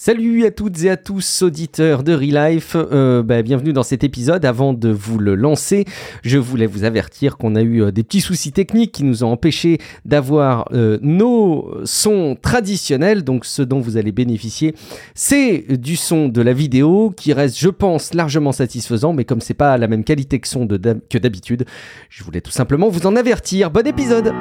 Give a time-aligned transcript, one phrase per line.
[0.00, 2.76] Salut à toutes et à tous, auditeurs de Relife.
[2.76, 4.44] Euh, bah, bienvenue dans cet épisode.
[4.44, 5.86] Avant de vous le lancer,
[6.22, 9.32] je voulais vous avertir qu'on a eu euh, des petits soucis techniques qui nous ont
[9.32, 13.24] empêchés d'avoir euh, nos sons traditionnels.
[13.24, 14.76] Donc, ce dont vous allez bénéficier,
[15.16, 19.12] c'est du son de la vidéo qui reste, je pense, largement satisfaisant.
[19.12, 21.64] Mais comme c'est pas la même qualité que son que d'habitude,
[22.08, 23.72] je voulais tout simplement vous en avertir.
[23.72, 24.32] Bon épisode!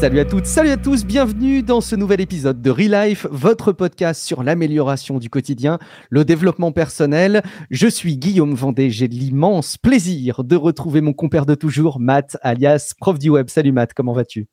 [0.00, 4.24] Salut à toutes, salut à tous, bienvenue dans ce nouvel épisode de Relife, votre podcast
[4.24, 7.42] sur l'amélioration du quotidien, le développement personnel.
[7.70, 12.94] Je suis Guillaume Vendée, j'ai l'immense plaisir de retrouver mon compère de toujours, Matt, alias
[12.98, 13.50] prof du web.
[13.50, 14.46] Salut Matt, comment vas-tu?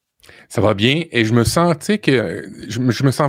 [0.50, 1.72] Ça va bien et je me sens,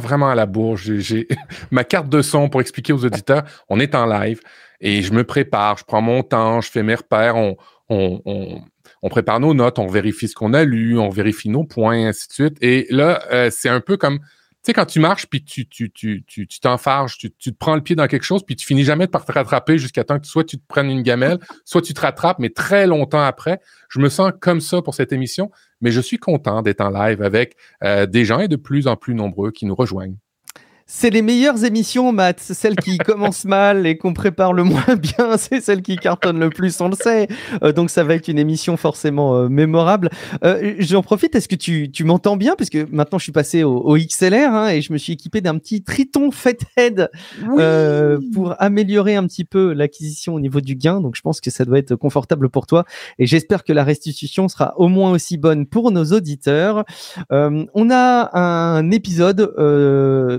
[0.02, 0.76] vraiment à la bourre.
[0.76, 1.28] J'ai
[1.70, 4.40] ma carte de son pour expliquer aux auditeurs, on est en live
[4.80, 8.60] et je me prépare, je prends mon temps, je fais mes repères, on
[9.08, 12.32] prépare nos notes, on vérifie ce qu'on a lu, on vérifie nos points, ainsi de
[12.32, 12.56] suite.
[12.60, 14.24] Et là, euh, c'est un peu comme, tu
[14.62, 17.80] sais, quand tu marches, puis tu tu tu tu t'enfarges, tu, tu, te prends le
[17.80, 20.44] pied dans quelque chose, puis tu finis jamais par te rattraper jusqu'à temps que soit
[20.44, 23.60] tu te prennes une gamelle, soit tu te rattrapes, mais très longtemps après.
[23.88, 27.22] Je me sens comme ça pour cette émission, mais je suis content d'être en live
[27.22, 30.16] avec euh, des gens et de plus en plus nombreux qui nous rejoignent.
[30.90, 32.40] C'est les meilleures émissions, Matt.
[32.40, 36.48] Celles qui commencent mal et qu'on prépare le moins bien, c'est celles qui cartonnent le
[36.48, 37.28] plus, on le sait.
[37.62, 40.08] Euh, donc ça va être une émission forcément euh, mémorable.
[40.44, 42.54] Euh, J'en profite, est-ce que tu, tu m'entends bien?
[42.56, 45.58] Parce que maintenant je suis passé au, XLR hein, et je me suis équipé d'un
[45.58, 47.10] petit Triton Fathead
[47.58, 51.02] euh, pour améliorer un petit peu l'acquisition au niveau du gain.
[51.02, 52.86] Donc je pense que ça doit être confortable pour toi
[53.18, 56.86] et j'espère que la restitution sera au moins aussi bonne pour nos auditeurs.
[57.30, 59.52] on a un épisode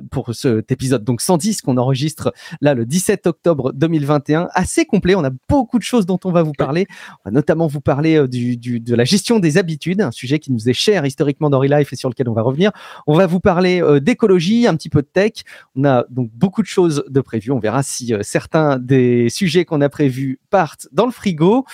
[0.10, 5.16] pour cet épisode donc 110 qu'on enregistre là le 17 octobre 2021, assez complet.
[5.16, 6.88] On a beaucoup de choses dont on va vous parler.
[7.26, 10.40] On va notamment vous parler euh, du, du, de la gestion des habitudes, un sujet
[10.40, 12.72] qui nous est cher historiquement dans Relife et sur lequel on va revenir.
[13.08, 15.44] On va vous parler euh, d'écologie, un petit peu de tech.
[15.76, 17.52] On a donc beaucoup de choses de prévues.
[17.52, 21.66] On verra si euh, certains des sujets qu'on a prévus partent dans le frigo.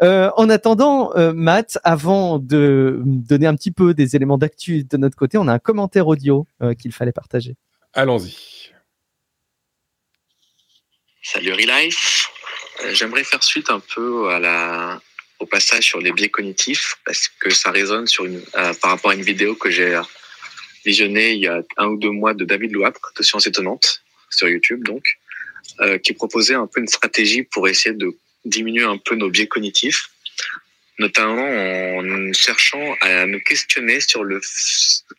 [0.00, 5.38] en attendant, Matt, avant de donner un petit peu des éléments d'actu de notre côté,
[5.38, 6.46] on a un commentaire audio
[6.78, 7.56] qu'il fallait partager.
[7.92, 8.70] Allons-y.
[11.22, 12.28] Salut Relife.
[12.82, 14.28] Euh, j'aimerais faire suite un peu
[15.40, 19.10] au passage sur les biais cognitifs parce que ça résonne sur une, euh, par rapport
[19.10, 20.00] à une vidéo que j'ai
[20.84, 24.48] visionnée il y a un ou deux mois de David Louapre de Science Étonnante sur
[24.48, 25.04] YouTube donc,
[25.80, 29.48] euh, qui proposait un peu une stratégie pour essayer de diminuer un peu nos biais
[29.48, 30.10] cognitifs
[31.00, 31.50] notamment
[31.98, 34.40] en cherchant à nous questionner sur le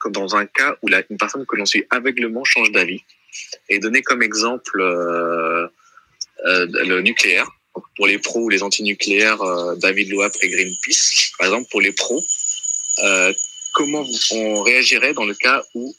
[0.05, 3.01] dans un cas où une personne que l'on suit aveuglement change d'avis
[3.67, 5.67] et donner comme exemple euh,
[6.45, 7.47] euh, le nucléaire.
[7.95, 11.93] Pour les pros ou les anti-nucléaires euh, David Loap et Greenpeace par exemple pour les
[11.93, 12.21] pros
[13.05, 13.31] euh,
[13.73, 15.95] comment on réagirait dans le cas où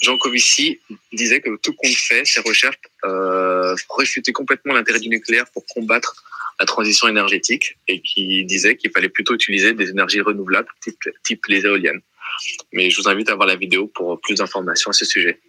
[0.00, 0.80] Jean Covici
[1.12, 3.74] disait que tout compte fait, ses recherches euh,
[4.32, 6.14] complètement l'intérêt du nucléaire pour combattre
[6.60, 11.46] la transition énergétique et qui disait qu'il fallait plutôt utiliser des énergies renouvelables type, type
[11.46, 12.02] les éoliennes.
[12.72, 15.40] Mais je vous invite à voir la vidéo pour plus d'informations à ce sujet.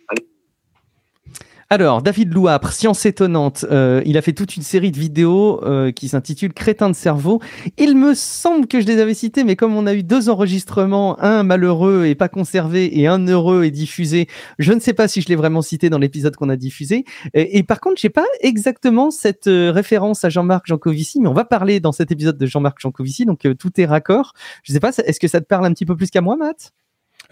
[1.71, 5.93] Alors, David Louapre, Science étonnante, euh, il a fait toute une série de vidéos euh,
[5.93, 7.39] qui s'intitule Crétin de cerveau.
[7.77, 11.17] Il me semble que je les avais citées, mais comme on a eu deux enregistrements,
[11.21, 14.27] un malheureux et pas conservé et un heureux et diffusé,
[14.59, 17.05] je ne sais pas si je l'ai vraiment cité dans l'épisode qu'on a diffusé.
[17.33, 21.45] Et, par contre, j'ai pas exactement cette euh, référence à Jean-Marc Jancovici, mais on va
[21.45, 24.33] parler dans cet épisode de Jean-Marc Jancovici, donc tout est raccord.
[24.63, 26.73] Je sais pas, est-ce que ça te parle un petit peu plus qu'à moi, Matt?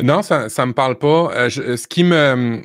[0.02, 1.50] Non, ça, ça me parle pas.
[1.50, 2.62] ce qui me,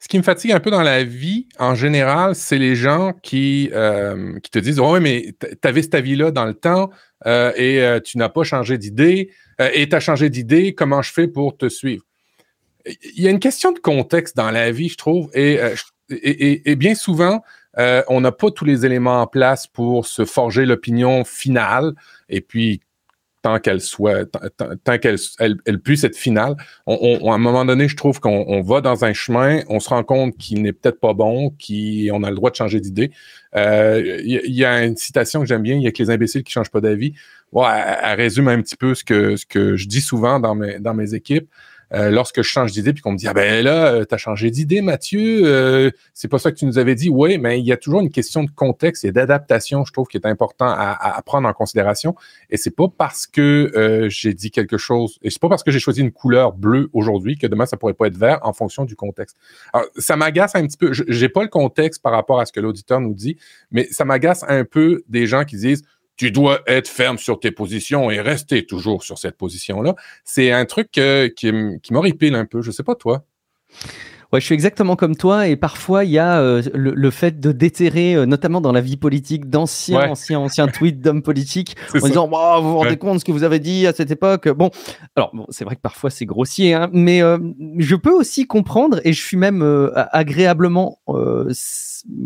[0.00, 3.70] ce qui me fatigue un peu dans la vie, en général, c'est les gens qui,
[3.74, 6.90] euh, te disent Ouais, mais tu avais cette avis-là dans le temps
[7.26, 9.30] euh, et euh, tu n'as pas changé d'idée.
[9.58, 12.02] et tu as changé d'idée, comment je fais pour te suivre?
[12.86, 15.60] Il y a une question de contexte dans la vie, je trouve, et,
[16.08, 17.42] et bien souvent,
[17.76, 21.92] on n'a pas tous les éléments en place pour se forger l'opinion finale.
[22.30, 22.80] Et puis,
[23.42, 24.26] tant qu'elle soit,
[24.84, 26.56] tant qu'elle elle, puisse être finale.
[26.86, 30.04] On, à un moment donné, je trouve qu'on va dans un chemin, on se rend
[30.04, 33.10] compte qu'il n'est peut-être pas bon, qu'on a le droit de changer d'idée.
[33.54, 36.44] Il euh, y, a une citation que j'aime bien, il y a que les imbéciles
[36.44, 37.14] qui changent pas d'avis.
[37.52, 37.66] Ouais,
[38.02, 40.94] elle, résume un petit peu ce que, ce que je dis souvent dans mes, dans
[40.94, 41.48] mes équipes.
[41.92, 44.18] Euh, lorsque je change d'idée puis qu'on me dit ah ben là euh, tu as
[44.18, 47.08] changé d'idée Mathieu euh, c'est pas ça que tu nous avais dit.
[47.08, 50.16] Oui mais il y a toujours une question de contexte et d'adaptation je trouve qui
[50.16, 52.14] est important à, prendre en considération.
[52.48, 55.80] Et c'est pas parce que j'ai dit quelque chose et c'est pas parce que j'ai
[55.80, 58.96] choisi une couleur bleue aujourd'hui que demain ça pourrait pas être vert en fonction du
[58.96, 59.36] contexte.
[59.72, 60.92] Alors ça m'agace un petit peu.
[60.92, 63.36] J'ai pas le contexte par rapport à ce que l'auditeur nous dit
[63.70, 65.82] mais ça m'agace un peu des gens qui disent
[66.20, 69.94] tu dois être ferme sur tes positions et rester toujours sur cette position-là.
[70.22, 72.60] C'est un truc qui, qui m'horripile un peu.
[72.60, 73.24] Je sais pas toi.
[74.32, 77.50] Ouais, je suis exactement comme toi et parfois il y a euh, le, fait de
[77.50, 82.28] déterrer, euh, notamment dans la vie politique, d'anciens, anciens, anciens tweets d'hommes politiques en disant
[82.28, 84.48] vous vous rendez compte ce que vous avez dit à cette époque?
[84.48, 84.70] Bon,
[85.16, 87.38] alors bon, c'est vrai que parfois c'est grossier, hein, mais euh,
[87.78, 91.52] je peux aussi comprendre et je suis même agréablement, je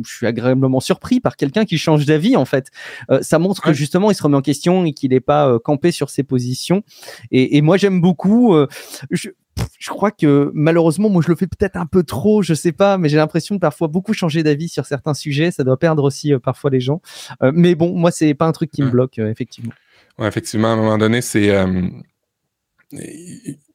[0.05, 2.71] suis agréablement surpris par quelqu'un qui change d'avis en fait.
[3.23, 6.11] ça montre que justement il se remet en question et qu'il n'est pas campé sur
[6.11, 6.83] ses positions.
[7.31, 8.55] Et, et moi j'aime beaucoup.
[9.11, 9.31] Je,
[9.79, 12.99] je crois que malheureusement, moi, je le fais peut-être un peu trop, je sais pas,
[12.99, 15.51] mais j'ai l'impression de parfois beaucoup changer d'avis sur certains sujets.
[15.51, 17.03] Ça doit perdre aussi euh, parfois les gens.
[17.43, 19.73] Euh, mais bon, moi, c'est pas un truc qui me bloque, euh, effectivement.
[20.19, 21.53] Ouais, effectivement, à un moment donné, c'est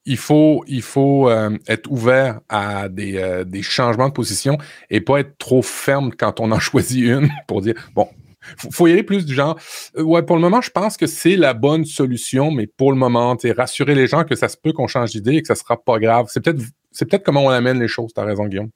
[0.05, 1.29] il faut, il faut
[1.67, 4.57] être ouvert à des, des, changements de position
[4.89, 8.07] et pas être trop ferme quand on en choisit une pour dire bon,
[8.57, 9.59] faut, faut y aller plus du genre.
[9.97, 12.97] Euh, ouais, pour le moment, je pense que c'est la bonne solution, mais pour le
[12.97, 15.81] moment, rassurer les gens que ça se peut qu'on change d'idée et que ça sera
[15.81, 16.27] pas grave.
[16.29, 18.11] C'est peut-être, c'est peut-être comment on amène les choses.
[18.13, 18.69] T'as raison, Guillaume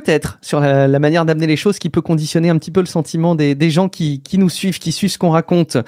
[0.00, 3.34] peut-être sur la, manière d'amener les choses qui peut conditionner un petit peu le sentiment
[3.34, 5.78] des, des gens qui, qui, nous suivent, qui suivent ce qu'on raconte.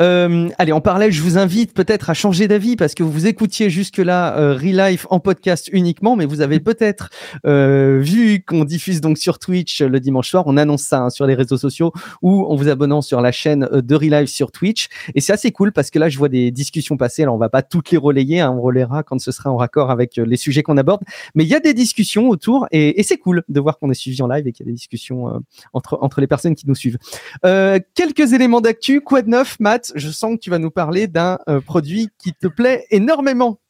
[0.00, 3.68] Euh, allez, en parallèle, je vous invite peut-être à changer d'avis parce que vous écoutiez
[3.68, 7.10] jusque-là euh, Relife en podcast uniquement, mais vous avez peut-être
[7.44, 10.44] euh, vu qu'on diffuse donc sur Twitch le dimanche soir.
[10.46, 11.92] On annonce ça hein, sur les réseaux sociaux
[12.22, 14.88] ou en vous abonnant sur la chaîne euh, de Relife sur Twitch.
[15.14, 17.22] Et c'est assez cool parce que là, je vois des discussions passer.
[17.22, 19.90] Alors, on va pas toutes les relayer, hein, on relaiera quand ce sera en raccord
[19.90, 21.02] avec euh, les sujets qu'on aborde.
[21.34, 24.20] Mais il y a des discussions autour et, et c'est cool voir qu'on est suivi
[24.22, 25.38] en live et qu'il y a des discussions euh,
[25.72, 26.98] entre, entre les personnes qui nous suivent.
[27.44, 29.00] Euh, quelques éléments d'actu.
[29.00, 29.92] Quoi de neuf, Matt?
[29.94, 33.60] Je sens que tu vas nous parler d'un euh, produit qui te plaît énormément.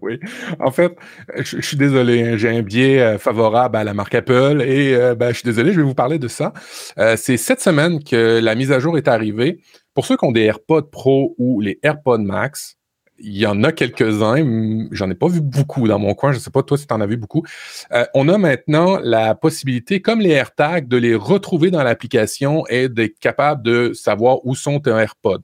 [0.00, 0.18] Oui,
[0.58, 0.96] en fait,
[1.36, 5.34] je, suis désolé, hein, j'ai un biais favorable à la marque Apple et ben, je
[5.34, 6.52] suis désolé, je vais vous parler de ça.
[7.16, 9.60] c'est cette semaine que la mise à jour est arrivée.
[9.94, 12.78] Pour ceux qui ont des AirPods Pro ou les AirPods Max,
[13.22, 16.50] il y en a quelques-uns, j'en ai pas vu beaucoup dans mon coin, je sais
[16.50, 17.44] pas toi si tu en as vu beaucoup.
[17.92, 22.88] Euh, on a maintenant la possibilité, comme les AirTags, de les retrouver dans l'application et
[22.88, 25.42] d'être capable de savoir où sont tes AirPods.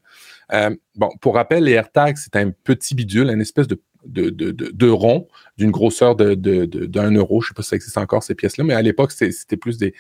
[0.52, 4.50] Euh, bon, pour rappel, les AirTags, c'est un petit bidule, une espèce de de, de,
[4.52, 7.40] de, rond d'une grosseur de, d'un euro.
[7.40, 9.78] Je ne sais pas si ça existe encore, ces pièces-là, mais à l'époque, c'était plus
[9.78, 9.94] des,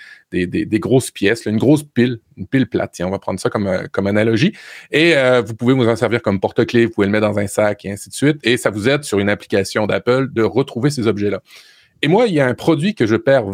[0.78, 2.92] grosses pièces, une grosse pile, une pile plate.
[2.94, 4.52] Tiens, on va prendre ça comme, euh, analogie.
[4.90, 7.46] Et euh, vous pouvez vous en servir comme porte-clés, vous pouvez le mettre dans un
[7.46, 8.38] sac et ainsi de suite.
[8.44, 11.42] Et ça vous aide sur une application d'Apple de retrouver ces objets-là.
[12.00, 13.46] Et moi, il y a un produit que je perds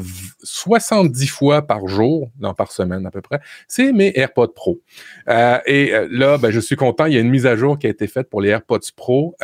[0.43, 4.83] 70 fois par jour, non par semaine à peu près, c'est mes AirPods Pro.
[5.29, 7.87] Euh, et là, ben, je suis content, il y a une mise à jour qui
[7.87, 9.35] a été faite pour les AirPods Pro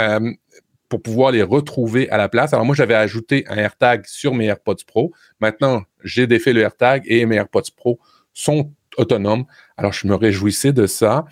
[0.91, 2.53] pour pouvoir les retrouver à la place.
[2.53, 5.13] Alors moi, j'avais ajouté un AirTag sur mes AirPods Pro.
[5.41, 7.99] Maintenant, j'ai défait le AirTag et mes AirPods Pro
[8.35, 9.45] sont autonomes.
[9.77, 11.25] Alors, je me réjouissais de ça.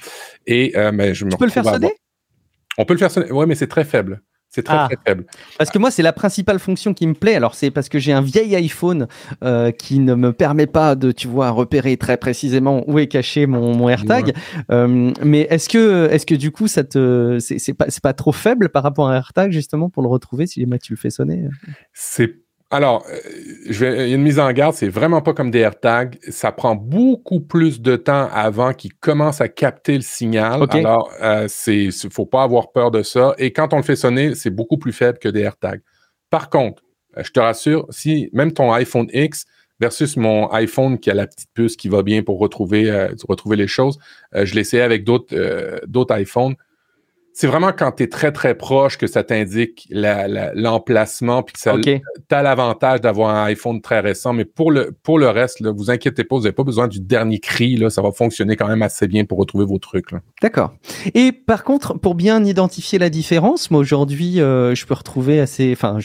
[0.46, 1.92] Et euh, mais je me peux le faire sonner?
[2.78, 3.30] On peut le faire sonner.
[3.32, 4.22] Oui, mais c'est très faible.
[4.58, 4.88] C'est très, ah.
[4.90, 5.24] très faible.
[5.56, 7.36] Parce que moi, c'est la principale fonction qui me plaît.
[7.36, 9.06] Alors, c'est parce que j'ai un vieil iPhone
[9.44, 13.46] euh, qui ne me permet pas de, tu vois, repérer très précisément où est caché
[13.46, 14.34] mon, mon AirTag.
[14.72, 18.68] Euh, mais est-ce que, est-ce que du coup, ça te, c'est, pas, pas trop faible
[18.70, 21.44] par rapport à un AirTag justement pour le retrouver si tu le fais sonner?
[21.92, 22.34] C'est
[22.70, 23.18] alors, euh,
[23.70, 26.18] je vais, une mise en garde, c'est vraiment pas comme des AirTags.
[26.28, 30.66] Ça prend beaucoup plus de temps avant qu'ils commencent à capter le signal.
[30.70, 33.34] Alors, euh, c'est, faut pas avoir peur de ça.
[33.38, 35.80] Et quand on le fait sonner, c'est beaucoup plus faible que des AirTags.
[36.28, 36.82] Par contre,
[37.16, 39.46] euh, je te rassure, si même ton iPhone X
[39.80, 43.56] versus mon iPhone qui a la petite puce qui va bien pour retrouver, euh, retrouver
[43.56, 43.98] les choses,
[44.34, 45.34] je l'ai essayé avec d'autres,
[45.86, 46.56] d'autres iPhones
[47.38, 51.76] c'est vraiment quand tu es très, très proche que ça t'indique l'emplacement, puis que ça
[51.76, 52.02] okay.
[52.32, 54.32] as l'avantage d'avoir un iPhone très récent.
[54.32, 56.98] Mais pour le, pour le reste, là, vous inquiétez pas, vous n'avez pas besoin du
[56.98, 57.76] dernier cri.
[57.76, 60.08] Là, ça va fonctionner quand même assez bien pour retrouver vos trucs.
[60.42, 60.72] D'accord.
[61.14, 65.70] Et par contre, pour bien identifier la différence, moi aujourd'hui, euh, je peux retrouver assez,
[65.70, 65.98] enfin,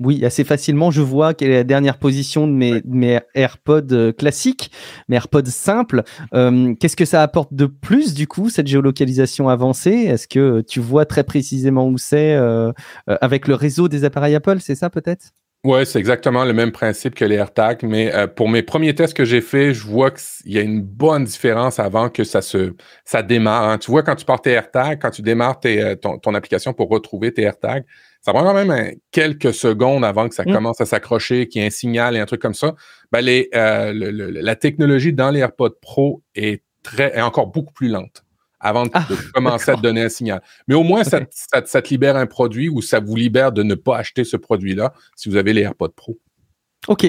[0.00, 4.10] oui, assez facilement, je vois quelle est la dernière position de mes, mes AirPods euh,
[4.10, 4.72] classiques,
[5.08, 6.02] mes AirPods simples.
[6.34, 9.92] Euh, qu'est-ce que ça apporte de plus, du coup, cette géolocalisation avancée?
[9.92, 12.72] Est-ce que tu vois très précisément où c'est euh,
[13.08, 15.30] euh, avec le réseau des appareils Apple, c'est ça peut-être?
[15.62, 19.12] Oui, c'est exactement le même principe que les AirTags, mais euh, pour mes premiers tests
[19.12, 22.72] que j'ai faits, je vois qu'il y a une bonne différence avant que ça se
[23.04, 23.68] ça démarre.
[23.68, 23.76] Hein.
[23.76, 25.60] Tu vois, quand tu portes tes AirTags, quand tu démarres
[26.00, 27.84] ton, ton, application pour retrouver tes AirTags,
[28.22, 30.52] ça prend quand même quelques secondes avant que ça Mm.
[30.54, 32.74] commence à s'accrocher, qu'il y ait un signal et un truc comme ça.
[33.12, 37.48] Ben, les, euh, le- le- la technologie dans les AirPods Pro est, très, est encore
[37.48, 38.24] beaucoup plus lente
[38.60, 40.42] avant de, Ah, de commencer à te donner un signal.
[40.68, 41.28] Mais au moins, ça, Ok.
[41.30, 44.36] ça- ça te libère un produit ou ça vous libère de ne pas acheter ce
[44.36, 46.18] produit-là si vous avez les AirPods Pro.
[46.88, 47.02] Ok.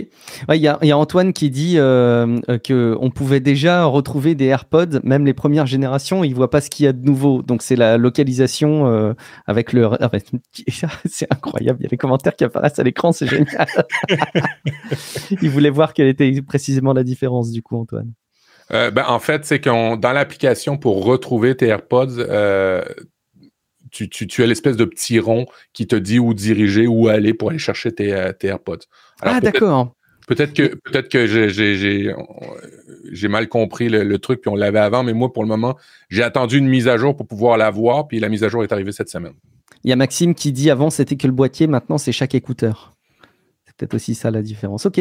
[0.50, 3.40] Ouais, Il y, a, il y a Antoine qui dit euh, euh, que on pouvait
[3.40, 6.92] déjà retrouver des AirPods, même les premières générations, il voit pas ce qu'il y a
[6.94, 7.42] de nouveau.
[7.42, 9.14] Donc c'est la localisation euh,
[9.48, 9.88] avec le.
[10.04, 10.12] ah,
[11.06, 11.80] c'est incroyable.
[11.80, 13.66] Il y a les commentaires qui apparaissent à l'écran, c'est génial.
[15.42, 18.12] il voulait voir quelle était précisément la différence du coup, Antoine.
[18.74, 22.84] Euh, ben, en fait, c'est qu'on dans l'application pour retrouver tes AirPods, euh,
[23.92, 27.34] tu, tu- tu as l'espèce de petit rond qui te dit où diriger, où aller
[27.34, 28.80] pour aller chercher tes, euh, tes AirPods.
[29.22, 29.96] Alors, ah d'accord.
[30.28, 31.28] Peut-être que, peut-être que
[33.12, 35.78] j'ai mal compris le, le truc, puis on l'avait avant, mais moi, pour le moment,
[36.10, 38.64] j'ai attendu une mise à jour pour pouvoir la voir, puis la mise à jour
[38.64, 39.34] est arrivée cette semaine.
[39.84, 42.94] Il y a Maxime qui dit avant c'était que le boîtier, maintenant c'est chaque écouteur.
[43.82, 44.86] C'est peut-être aussi ça la différence.
[44.86, 45.00] Ok,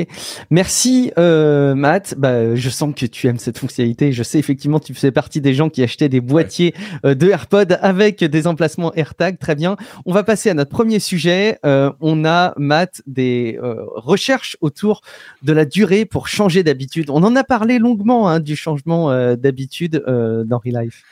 [0.49, 2.15] merci euh, Matt.
[2.17, 4.11] Bah, je sens que tu aimes cette fonctionnalité.
[4.11, 7.79] Je sais effectivement tu faisais partie des gens qui achetaient des boîtiers euh, de AirPod
[7.83, 9.39] avec des emplacements AirTag.
[9.39, 9.77] Très bien.
[10.07, 11.59] On va passer à notre premier sujet.
[11.67, 15.03] Euh, on a Matt des euh, recherches autour
[15.43, 17.11] de la durée pour changer d'habitude.
[17.11, 21.03] On en a parlé longuement hein, du changement euh, d'habitude euh, dans Real Life.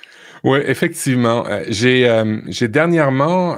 [0.42, 1.44] Oui, effectivement.
[1.68, 3.56] J'ai euh, j'ai dernièrement.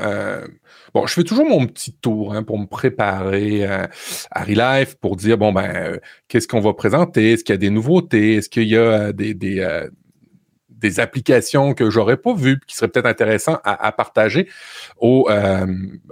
[0.94, 3.86] Bon, je fais toujours mon petit tour hein, pour me préparer euh,
[4.30, 7.32] à Relife, pour dire bon, ben, euh, qu'est-ce qu'on va présenter?
[7.32, 8.36] Est-ce qu'il y a des nouveautés?
[8.36, 9.34] Est-ce qu'il y a euh, des.
[10.80, 14.48] Des applications que j'aurais pas vues, qui seraient peut-être intéressantes à, à partager
[14.98, 15.66] aux, euh,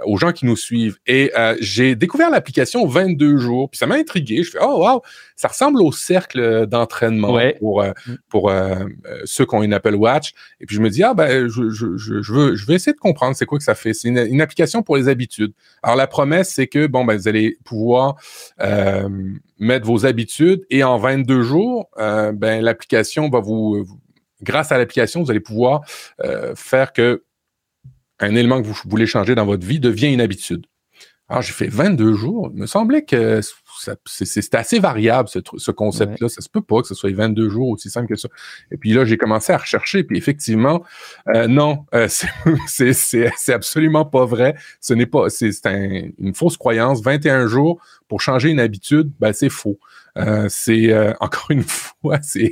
[0.04, 0.98] aux gens qui nous suivent.
[1.06, 4.42] Et euh, j'ai découvert l'application 22 jours, puis ça m'a intrigué.
[4.42, 5.02] Je fais oh wow,
[5.36, 7.56] ça ressemble au cercle d'entraînement Ouais.
[7.58, 8.14] pour euh, Mm.
[8.28, 8.74] pour euh,
[9.06, 10.32] euh, ceux qui ont une Apple Watch.
[10.60, 12.98] Et puis je me dis ah ben je, je, je, veux je vais essayer de
[12.98, 13.94] comprendre c'est quoi que ça fait.
[13.94, 15.52] C'est une, une application pour les habitudes.
[15.82, 18.16] Alors la promesse c'est que bon ben vous allez pouvoir
[18.60, 19.08] euh,
[19.58, 23.86] mettre vos habitudes et en 22 jours euh, ben l'application va vous-
[24.42, 25.82] grâce à l'application vous allez pouvoir
[26.24, 27.24] euh, faire que
[28.20, 30.66] un élément que vous voulez changer dans votre vie devient une habitude.
[31.30, 32.50] Alors, j'ai fait 22 jours.
[32.54, 33.40] Il me semblait que
[34.06, 36.26] c'est- assez variable, ce, concept-là.
[36.30, 38.30] Ça se peut pas que ce soit 22 jours aussi simple que ça.
[38.70, 40.04] Et puis là, j'ai commencé à rechercher.
[40.04, 40.82] Puis effectivement,
[41.34, 42.28] euh, non, euh, c'est-
[42.66, 44.54] c'est c'est- c'est absolument pas vrai.
[44.80, 47.02] Ce n'est pas, c'est c'est un- une fausse croyance.
[47.02, 47.78] 21 jours
[48.08, 49.78] pour changer une habitude, ben, c'est faux.
[50.16, 52.50] Euh, c'est, euh, encore une fois, c'est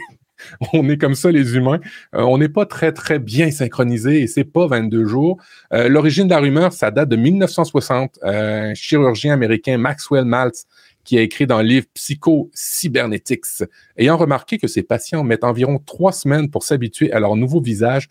[0.73, 1.81] on est comme ça, les humains.
[2.15, 5.39] Euh, on n'est pas très, très bien synchronisé et c'est pas 22 jours.
[5.73, 8.19] Euh, L'origine de la rumeur, ça date de 1960.
[8.25, 10.67] Euh, un chirurgien américain, Maxwell Maltz,
[11.05, 13.65] qui a écrit dans le livre Psycho-Cybernetics,
[13.97, 18.09] ayant remarqué que ses patients mettent environ trois semaines pour s'habituer à leur nouveau visage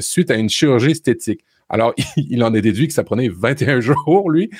[0.00, 1.44] suite à une chirurgie esthétique.
[1.70, 4.50] Alors, il en est déduit que ça prenait 21 jours, lui,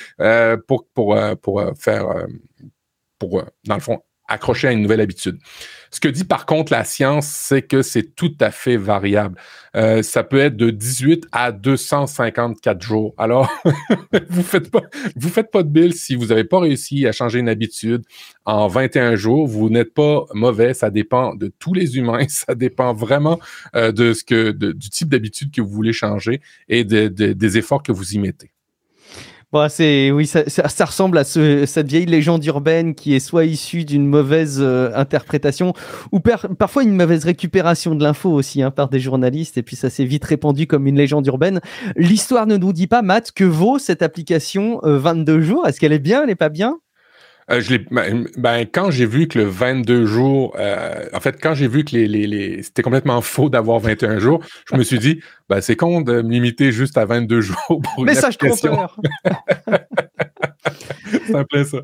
[0.67, 1.15] pour, pour,
[1.77, 2.25] faire,
[3.19, 5.37] pour, dans le fond, accrocher à une nouvelle habitude.
[5.91, 9.39] Ce que dit par contre la science, c'est que c'est tout à fait variable.
[9.75, 13.13] Euh, ça peut être de 18 à 254 jours.
[13.17, 13.49] Alors,
[14.29, 14.81] vous faites pas,
[15.15, 18.03] vous faites pas de bill si vous n'avez pas réussi à changer une habitude
[18.45, 19.47] en 21 jours.
[19.47, 20.73] Vous n'êtes pas mauvais.
[20.73, 22.25] Ça dépend de tous les humains.
[22.27, 23.39] Ça dépend vraiment
[23.75, 27.57] euh, de ce que, du type d'habitude que vous voulez changer et de- de- des
[27.57, 28.51] efforts que vous y mettez.
[29.55, 33.21] Bon, c'est oui, ça, ça- ça ressemble à ce- cette vieille légende urbaine qui est
[33.21, 35.71] soit issue d'une mauvaise euh, interprétation
[36.11, 39.57] ou per- parfois une mauvaise récupération de l'info aussi hein, par des journalistes.
[39.57, 41.61] Et puis ça s'est vite répandu comme une légende urbaine.
[41.95, 45.65] L'histoire ne nous dit pas, Matt, que vaut cette application euh, 22 jours?
[45.65, 46.75] Est-ce qu'elle est bien Elle est pas bien?
[47.51, 51.53] Euh, je ben, ben, quand j'ai vu que le 22 jours, euh, en fait, quand
[51.53, 54.39] j'ai vu que les, les, les- c'était complètement faux d'avoir 21 jours,
[54.71, 57.99] je me suis dit, ben, c'est con de me limiter juste à 22 jours pour
[57.99, 58.97] une Message trompeur
[61.53, 61.77] C'est ça.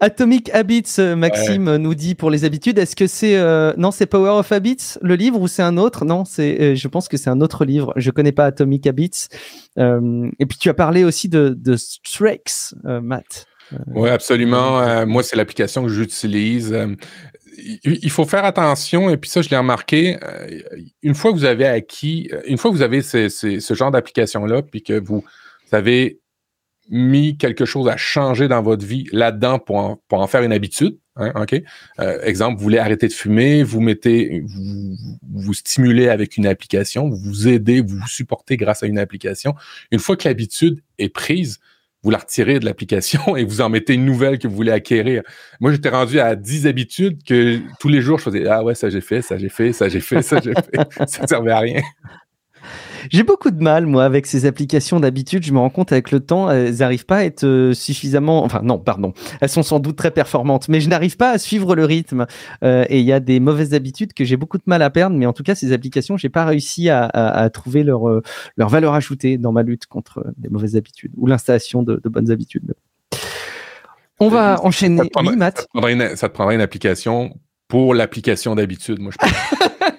[0.00, 2.78] Atomic Habits, euh, Maxime nous dit pour les habitudes.
[2.78, 6.04] Est-ce que c'est euh, non, c'est Power of Habits le livre ou c'est un autre?
[6.04, 6.60] Non, c'est.
[6.60, 7.92] euh, je pense que c'est un autre livre.
[7.96, 9.28] Je connais pas Atomic Habits.
[9.78, 13.46] Euh, et puis tu as parlé aussi de, de Strix, euh, Matt.
[13.88, 14.80] Oui, absolument.
[14.80, 16.72] Euh, moi, c'est l'application que j'utilise.
[16.72, 16.94] Euh,
[17.84, 20.60] il faut faire attention, et puis ça, je l'ai remarqué, euh,
[21.02, 24.62] une fois que vous avez acquis, euh, une fois que vous avez ce, genre d'application-là,
[24.62, 25.24] puis que vous
[25.72, 26.20] avez
[26.88, 30.52] mis quelque chose à changer dans votre vie là-dedans pour en, pour en faire une
[30.52, 31.60] habitude, hein, OK?
[31.98, 37.08] Euh, exemple, vous voulez arrêter de fumer, vous mettez, vous, vous stimulez avec une application,
[37.08, 39.54] vous vous aidez, vous vous supportez grâce à une application.
[39.90, 41.58] Une fois que l'habitude est prise,
[42.06, 45.24] vous la retirez de l'application et vous en mettez une nouvelle que vous voulez acquérir.
[45.58, 48.90] Moi, j'étais rendu à 10 habitudes que tous les jours, je faisais Ah ouais, ça
[48.90, 51.08] j'ai fait, ça j'ai fait, ça j'ai fait, ça j'ai fait.
[51.08, 51.82] ça ne servait à rien.
[53.10, 55.44] J'ai beaucoup de mal, moi, avec ces applications d'habitude.
[55.44, 58.44] Je me rends compte avec le temps, elles n'arrivent pas à être euh, suffisamment.
[58.44, 59.12] Enfin, non, pardon.
[59.40, 62.26] Elles sont sans doute très performantes, mais je n'arrive pas à suivre le rythme.
[62.62, 65.16] Euh, et il y a des mauvaises habitudes que j'ai beaucoup de mal à perdre.
[65.16, 68.22] Mais en tout cas, ces applications, j'ai pas réussi à, trouver leur, euh,
[68.56, 72.74] leur valeur ajoutée dans ma lutte contre des mauvaises habitudes ou l'installation de, bonnes habitudes.
[74.18, 74.98] On va enchaîner.
[74.98, 75.10] Ça te,
[76.32, 79.30] prendrait une, application pour l'application d'habitude, moi je pense.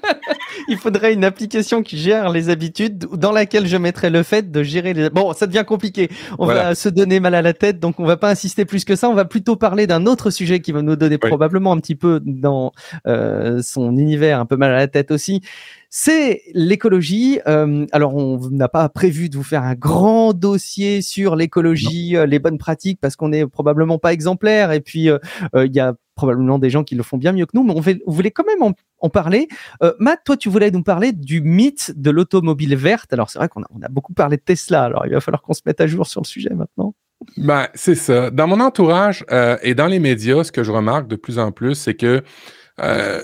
[0.70, 4.64] il faudrait une application qui gère les habitudes dans laquelle je mettrais le fait de
[4.64, 5.10] gérer les.
[5.10, 6.10] Bon, ça devient compliqué.
[6.40, 8.96] On va se donner mal à la tête, donc on va pas insister plus que
[8.96, 9.10] ça.
[9.10, 12.22] On va plutôt parler d'un autre sujet qui va nous donner probablement un petit peu
[12.24, 12.72] dans
[13.08, 15.42] euh, son univers un peu mal à la tête aussi
[15.90, 17.40] c'est l'écologie.
[17.48, 22.26] Euh, alors, on n'a pas prévu de vous faire un grand dossier sur l'écologie, euh,
[22.26, 24.72] les bonnes pratiques, parce qu'on n'est probablement pas exemplaire.
[24.72, 25.18] Et puis, euh,
[25.56, 28.12] il y a probablement des gens qui le font bien mieux que nous, mais on,
[28.12, 28.74] voulait quand même en,
[29.10, 29.48] parler.
[30.00, 33.14] Matt, toi, tu voulais nous parler du mythe de l'automobile verte.
[33.14, 34.84] Alors, c'est vrai qu'on a, beaucoup parlé de Tesla.
[34.84, 36.94] Alors, il va falloir qu'on se mette à jour sur le sujet maintenant.
[37.38, 38.30] Ben, c'est ça.
[38.30, 39.26] Dans mon entourage
[39.62, 42.24] et dans les médias, ce que je remarque de plus en plus, c'est que
[42.80, 43.22] euh,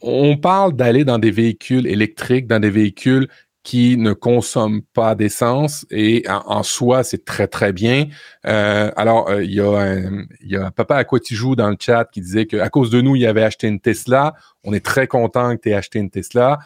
[0.00, 3.28] on parle d'aller dans des véhicules électriques, dans des véhicules
[3.64, 8.06] qui ne consomment pas d'essence et en, soi, c'est très, très bien.
[8.46, 12.04] Euh, alors, euh, il y, y a Papa à quoi tu joues dans le chat
[12.04, 14.34] qui disait qu'à cause de nous, il avait acheté une Tesla.
[14.64, 16.58] On est très content que tu aies acheté une Tesla.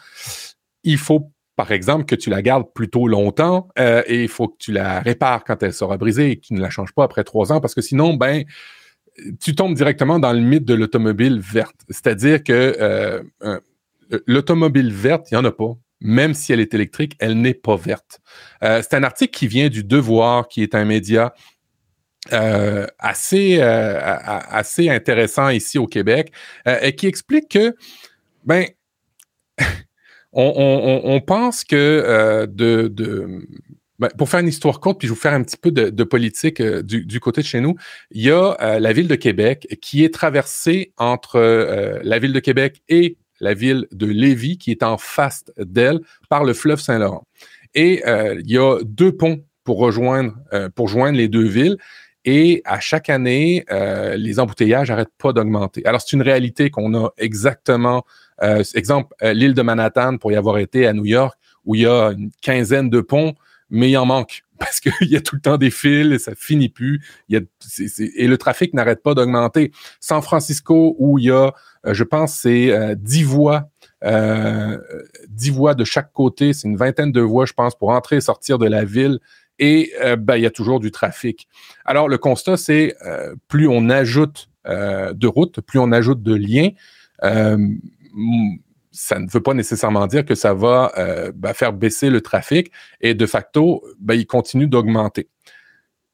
[0.83, 4.73] Il faut, par exemple, que tu la gardes plutôt longtemps et il faut que tu
[4.73, 7.53] la répares quand elle sera brisée et que tu ne la changes pas après trois
[7.53, 8.43] ans parce que sinon, ben,
[9.39, 11.79] tu tombes directement dans le mythe de l'automobile verte.
[11.89, 13.21] C'est-à-dire que euh,
[14.27, 15.77] l'automobile verte, il n'y en a pas.
[16.01, 18.19] Même si elle est électrique, elle n'est pas verte.
[18.63, 21.33] Euh, c'est un article qui vient du Devoir, qui est un média
[22.31, 26.31] euh, assez, assez intéressant ici au Québec,
[26.65, 27.75] et qui explique que,
[28.45, 28.65] ben,
[30.33, 32.87] on, pense que de,
[33.99, 36.03] ben, pour faire une histoire courte, puis je vais vous faire un petit peu de,
[36.05, 37.75] politique euh, du, côté de chez nous,
[38.11, 42.31] il y a euh, la ville de Québec qui est traversée entre euh, la ville
[42.31, 46.79] de Québec et la ville de Lévis, qui est en face d'elle par le fleuve
[46.79, 47.25] Saint-Laurent.
[47.75, 50.35] Et il y a deux ponts pour rejoindre,
[50.75, 51.77] pour joindre les deux villes.
[52.25, 53.63] Et à chaque année,
[54.17, 55.85] les embouteillages n'arrêtent pas d'augmenter.
[55.85, 58.03] Alors, c'est une réalité qu'on a exactement.
[58.73, 62.09] exemple, l'île de Manhattan, pour y avoir été à New York, où il y a
[62.09, 63.35] une quinzaine de ponts
[63.69, 66.35] mais il en manque parce qu'il y a tout le temps des fils et ça
[66.35, 67.01] finit plus.
[67.29, 69.71] Et le trafic n'arrête pas d'augmenter.
[70.01, 71.51] San Francisco, où il y a, euh,
[71.85, 73.69] je pense, c'est euh, 10 voies,
[74.03, 74.77] euh,
[75.29, 76.53] 10 voies de chaque côté.
[76.53, 79.19] C'est une vingtaine de voies, je pense, pour entrer et sortir de la ville.
[79.59, 81.47] Et euh, ben, il y a toujours du trafic.
[81.85, 86.69] Alors, le constat, c'est euh, plus on ajoute de routes, plus on ajoute de liens,
[88.99, 92.71] ça ne veut pas nécessairement dire que ça va euh, ben, faire baisser le trafic
[93.01, 95.29] et de facto, ben, il continue d'augmenter.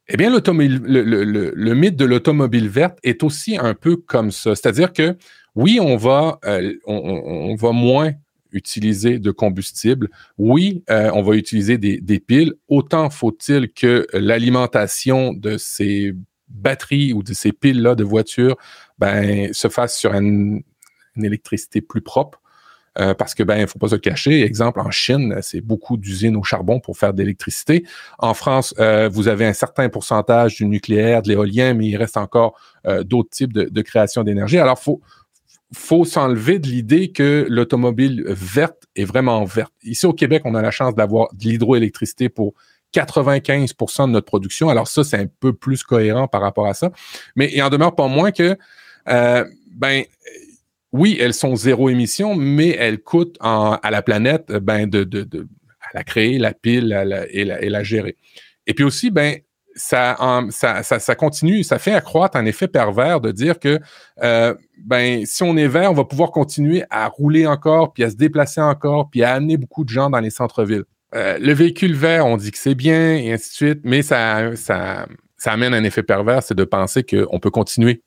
[0.08, 4.54] Eh bien, le, le, mythe de l'automobile verte est aussi un peu comme ça.
[4.54, 5.18] C'est-à-dire que
[5.56, 8.12] oui, on va, euh, on, va moins
[8.52, 10.10] utiliser de combustible.
[10.38, 12.54] Oui, euh, on va utiliser des, piles.
[12.68, 16.14] Autant faut-il que l'alimentation de ces
[16.50, 18.58] batteries ou de ces piles-là de voitures
[19.00, 20.62] ben, se fasse sur une
[21.22, 22.42] électricité plus propre.
[22.98, 24.42] Euh, parce que ben il faut pas se cacher.
[24.44, 27.86] Exemple en Chine, c'est beaucoup d'usines au charbon pour faire de l'électricité.
[28.20, 28.74] En France,
[29.12, 32.58] vous avez un certain pourcentage du nucléaire, de l'éolien, mais il reste encore
[33.02, 34.60] d'autres types de, création d'énergie.
[34.60, 35.02] Alors faut
[35.74, 39.74] faut s'enlever de l'idée que l'automobile verte est vraiment verte.
[39.84, 42.54] Ici au Québec, on a la chance d'avoir de l'hydroélectricité pour
[42.94, 44.70] 95% de notre production.
[44.70, 46.92] Alors ça, c'est un peu plus cohérent par rapport à ça.
[47.36, 48.58] Mais il en demeure pas moins que
[49.06, 50.04] ben
[50.96, 55.06] oui, elles sont zéro émission, mais elles coûtent à la planète euh, ben, de,
[55.82, 56.94] à la créer, la pile
[57.32, 58.16] et, la, gérer.
[58.66, 59.40] Et puis aussi, ben,
[59.76, 60.18] ça,
[60.52, 63.80] ça, ça, continue, ça fait accroître un effet pervers de dire que
[64.24, 68.10] euh, ben, si on est vert, on va pouvoir continuer à rouler encore, puis à
[68.10, 70.86] se déplacer encore, puis à amener beaucoup de gens dans les centres-villes.
[71.14, 74.56] Euh, le véhicule vert, on dit que c'est bien, et ainsi de suite, mais ça,
[74.56, 75.08] ça,
[75.38, 78.02] ça amène un effet pervers, c'est de penser qu'on peut continuer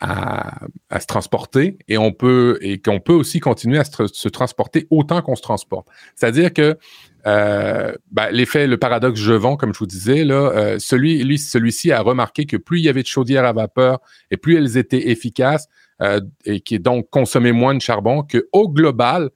[0.00, 0.60] à,
[1.00, 5.88] se transporter et qu'on peut aussi continuer à se, transporter autant qu'on se transporte.
[6.14, 6.78] C'est-à-dire que
[7.26, 11.92] euh, ben, l'effet, le paradoxe Jevon, comme je vous disais, là, euh, celui, lui, celui-ci
[11.92, 14.00] a remarqué que plus il y avait de chaudières à vapeur
[14.30, 15.68] et plus elles étaient efficaces
[16.00, 19.30] euh, et qui donc consommaient moins de charbon, que au global,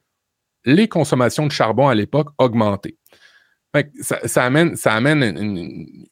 [0.65, 2.95] les consommations de charbon à l'époque augmentaient.
[4.01, 5.23] Ça, amène, ça amène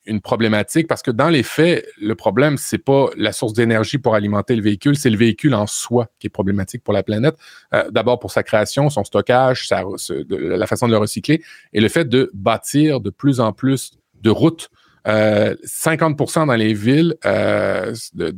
[0.06, 4.15] une, problématique parce que dans les faits, le problème, c'est pas la source d'énergie pour
[4.15, 7.36] alimenter le véhicule, c'est le véhicule en soi qui est problématique pour la planète.
[7.76, 12.06] Euh, d'abord pour sa création, son stockage, la façon de le recycler et le fait
[12.06, 14.71] de bâtir de plus en plus de routes.
[15.06, 18.32] 50% euh, dans les villes euh, de,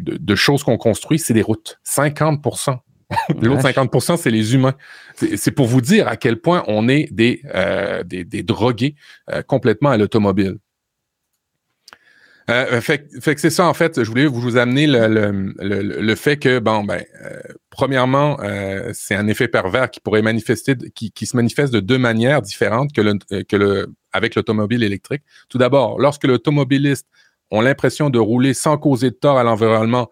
[0.00, 1.80] de, choses qu'on construit, c'est des routes.
[1.84, 2.78] 50%.
[3.40, 4.74] L'autre 50% c'est les humains.
[5.14, 8.94] C'est pour vous dire à quel point on est des, euh, des, drogués
[9.30, 10.56] euh, complètement à l'automobile.
[12.50, 16.58] Euh, fait, que c'est ça, en fait, je voulais vous amener le, le, fait que,
[16.58, 17.04] bon, ben,
[17.70, 18.36] premièrement,
[18.92, 22.92] c'est un effet pervers qui pourrait manifester, qui, qui, se manifeste de deux manières différentes
[22.92, 25.22] que le, que le, avec l'automobile électrique.
[25.48, 27.06] Tout d'abord, lorsque l'automobiliste
[27.52, 30.10] a l'impression de rouler sans causer de tort à l'environnement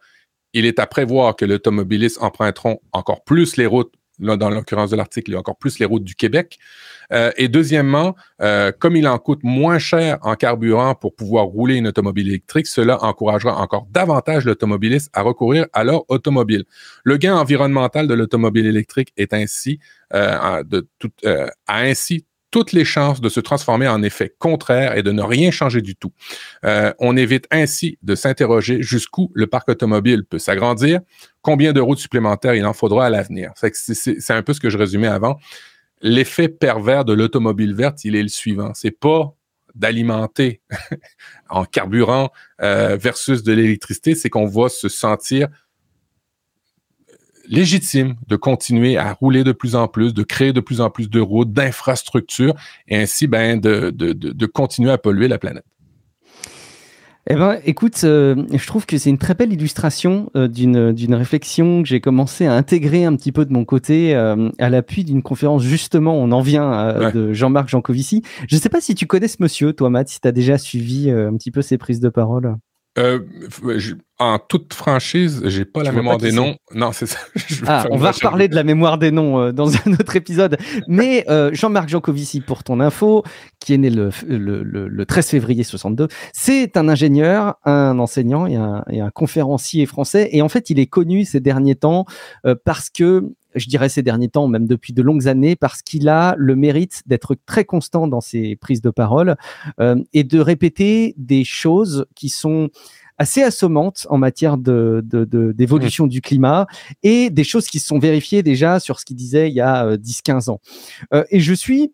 [0.52, 5.36] il est à prévoir que l'automobiliste emprunteront encore plus les routes, dans l'occurrence de l'article,
[5.36, 6.58] encore plus les routes du Québec.
[7.12, 11.76] Euh, et deuxièmement, euh, comme il en coûte moins cher en carburant pour pouvoir rouler
[11.76, 16.64] une automobile électrique, cela encouragera encore davantage l'automobiliste à recourir à leur automobile.
[17.04, 19.80] Le gain environnemental de l'automobile électrique est ainsi,
[20.14, 20.62] euh,
[20.98, 25.22] tout, a ainsi toutes les chances de se transformer en effet contraire et de ne
[25.22, 26.12] rien changer du tout.
[26.64, 31.00] Euh, on évite ainsi de s'interroger jusqu'où le parc automobile peut s'agrandir,
[31.42, 33.52] combien de routes supplémentaires il en faudra à l'avenir.
[33.54, 35.38] C'est un peu ce que je résumais avant.
[36.02, 38.72] L'effet pervers de l'automobile verte, il est le suivant.
[38.74, 39.34] C'est pas
[39.74, 40.62] d'alimenter
[41.50, 42.30] en carburant
[42.62, 45.48] euh, versus de l'électricité, c'est qu'on va se sentir
[47.48, 51.10] légitime de continuer à rouler de plus en plus, de créer de plus en plus
[51.10, 52.54] de routes, d'infrastructures,
[52.88, 55.64] et ainsi ben, de, de, de, continuer à polluer la planète.
[57.28, 61.14] Eh ben, écoute, euh, je trouve que c'est une très belle illustration euh, d'une d'une
[61.14, 65.04] réflexion que j'ai commencé à intégrer un petit peu de mon côté euh, à l'appui
[65.04, 66.14] d'une conférence justement.
[66.14, 68.22] On en vient de Jean-Marc Jancovici.
[68.48, 70.56] Je ne sais pas si tu connais ce monsieur, toi, Matt, si tu as déjà
[70.56, 72.56] suivi un petit peu ses prises de parole.
[73.00, 73.20] Euh,
[74.18, 76.56] en toute franchise, j'ai pas la mémoire des noms.
[76.74, 77.18] Non, c'est ça.
[77.66, 80.58] Ah, on va reparler de la mémoire des noms euh, dans un autre épisode.
[80.88, 83.22] Mais euh, Jean-Marc Jancovici, pour ton info,
[83.60, 88.56] qui est né le, le, le, 13 février 62, c'est un ingénieur, un enseignant et
[88.56, 90.28] un, et un, conférencier français.
[90.32, 92.06] Et en fait, il est connu ces derniers temps
[92.64, 96.34] parce que je dirais ces derniers temps, même depuis de longues années, parce qu'il a
[96.36, 99.36] le mérite d'être très constant dans ses prises de parole
[99.80, 102.70] euh, et de répéter des choses qui sont
[103.18, 105.04] assez assommantes en matière de,
[105.54, 106.66] d'évolution du climat
[107.02, 109.96] et des choses qui se sont vérifiées déjà sur ce qu'il disait il y a
[109.96, 110.60] 10-15 euh, ans.
[111.12, 111.92] Euh, et je suis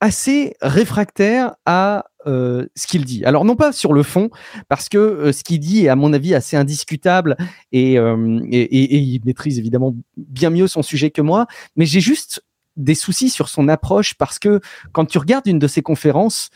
[0.00, 3.24] assez réfractaire à euh, ce qu'il dit.
[3.24, 4.30] Alors non pas sur le fond,
[4.68, 7.36] parce que euh, ce qu'il dit est à mon avis assez indiscutable
[7.74, 12.44] euh, et, et, il maîtrise évidemment bien mieux son sujet que moi, mais j'ai juste
[12.76, 14.60] des soucis sur son approche parce que
[14.92, 16.50] quand tu regardes une de ses conférences,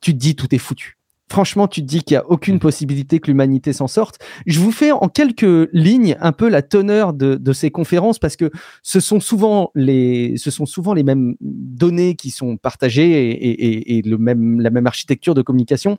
[0.00, 0.98] tu te dis tout est foutu
[1.32, 2.60] franchement, tu te dis qu'il n'y a aucune mm.
[2.60, 4.18] possibilité que l'humanité s'en sorte.
[4.46, 8.50] Je vous fais en quelques lignes un peu la teneur de, ces conférences parce que
[8.82, 14.16] ce sont souvent les, ce sont souvent les mêmes données qui sont partagées et, le
[14.16, 15.98] même, la même architecture de communication.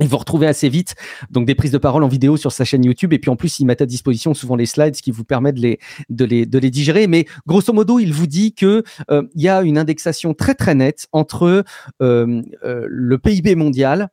[0.00, 0.94] Il vous retrouvez assez vite
[1.30, 3.58] donc des prises de parole en vidéo sur sa chaîne YouTube et puis en plus
[3.60, 6.58] il met à disposition souvent les slides qui vous permettent de les, de les, de
[6.58, 7.06] les digérer.
[7.06, 10.74] Mais grosso modo, il vous dit que euh, il y a une indexation très très
[10.74, 11.64] nette entre
[12.00, 14.08] euh, euh, le PIB mondial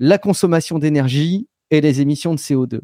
[0.00, 2.80] la consommation d'énergie et les émissions de CO2.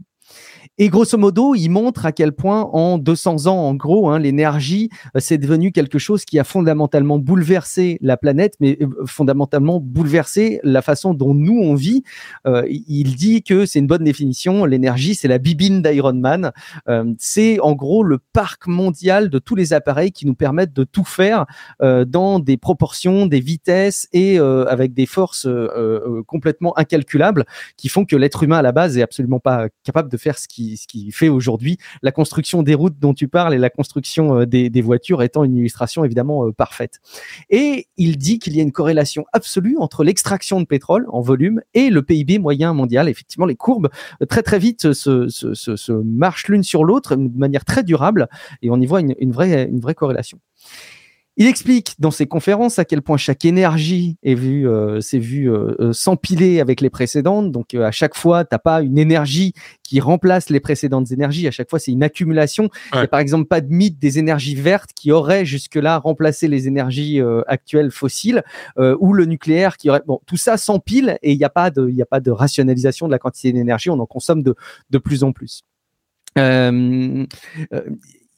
[0.79, 4.91] Et grosso modo, il montre à quel point en 200 ans, en gros, hein, l'énergie,
[5.17, 10.61] euh, c'est devenu quelque chose qui a fondamentalement bouleversé la planète, mais euh, fondamentalement bouleversé
[10.65, 12.03] la façon dont nous on vit.
[12.47, 14.67] Euh, il dit que c'est une bonne définition.
[14.67, 16.53] L'énergie, c'est la bibine d'Iron Man.
[17.19, 21.05] c'est en gros le parc mondial de tous les appareils qui nous permettent de tout
[21.05, 21.47] faire
[21.81, 25.49] dans des proportions, des vitesses et avec des forces
[26.27, 27.45] complètement incalculables
[27.77, 30.49] qui font que l'être humain à la base est absolument pas capable de faire ce
[30.75, 34.47] ce qui fait aujourd'hui la construction des routes dont tu parles et la construction euh,
[34.47, 37.01] des, voitures étant une illustration évidemment euh, parfaite.
[37.51, 41.61] Et il dit qu'il y a une corrélation absolue entre l'extraction de pétrole en volume
[41.75, 43.09] et le PIB moyen mondial.
[43.09, 43.91] Effectivement, les courbes
[44.23, 48.29] euh, très très vite se, marchent l'une sur l'autre de manière très durable
[48.63, 50.39] et on y voit une vraie corrélation.
[51.39, 55.53] Il explique dans ses conférences à quel point chaque énergie est vue, euh, s'est vue
[55.53, 57.53] euh, euh, s'empiler avec les précédentes.
[57.53, 61.47] Donc à chaque fois, t'as pas une énergie qui remplace les précédentes énergies.
[61.47, 62.71] À chaque fois, c'est une accumulation.
[62.95, 66.49] Il n'y a par exemple pas de mythe des énergies vertes qui auraient jusque-là remplacé
[66.49, 68.43] les énergies actuelles fossiles
[68.79, 70.03] ou le nucléaire qui aurait.
[70.07, 73.07] Bon, tout ça s'empile et il n'y a pas de, il a pas de rationalisation
[73.07, 73.91] de la quantité d'énergie.
[73.91, 74.55] On en consomme de,
[74.91, 75.65] de plus en plus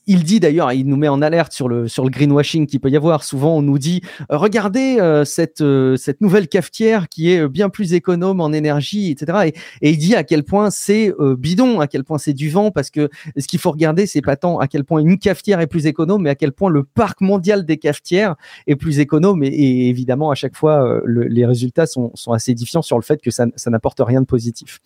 [0.09, 2.89] il dit d'ailleurs, il nous met en alerte sur le, sur le greenwashing qu'il peut
[2.89, 3.23] y avoir.
[3.23, 4.01] Souvent, on nous dit
[4.33, 9.11] euh, regardez euh, cette, euh, cette nouvelle cafetière qui est bien plus économe en énergie,
[9.11, 9.53] etc.
[9.83, 12.91] Et, il dit à quel point c'est bidon, à quel point c'est du vent, parce
[12.91, 15.87] que ce qu'il faut regarder, c'est pas tant à quel point une cafetière est plus
[15.87, 19.43] économe, mais à quel point le parc mondial des cafetières est plus économe.
[19.43, 23.47] Et, évidemment, à chaque fois, les résultats sont, assez édifiants sur le fait que ça,
[23.67, 24.81] n'apporte rien de positif.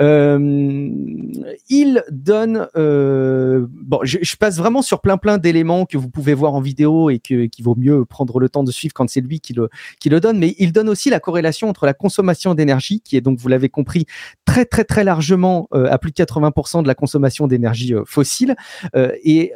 [0.00, 6.60] il donne, bon, je passe vraiment sur plein plein d'éléments que vous pouvez voir en
[6.60, 9.52] vidéo et que qu'il vaut mieux prendre le temps de suivre quand c'est lui qui
[9.52, 9.68] le
[10.00, 10.38] qui le donne.
[10.38, 13.68] Mais il donne aussi la corrélation entre la consommation d'énergie, qui est donc vous l'avez
[13.68, 14.06] compris
[14.44, 18.56] très très très largement euh, à plus de 80% de la consommation d'énergie euh, fossile
[18.96, 19.52] euh, et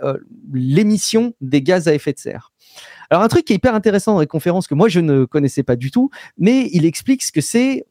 [0.52, 2.52] l'émission des gaz à effet de serre.
[3.11, 5.62] Alors un truc qui est hyper intéressant dans les conférences que moi je ne connaissais
[5.62, 7.85] pas du tout, mais il explique ce que c'est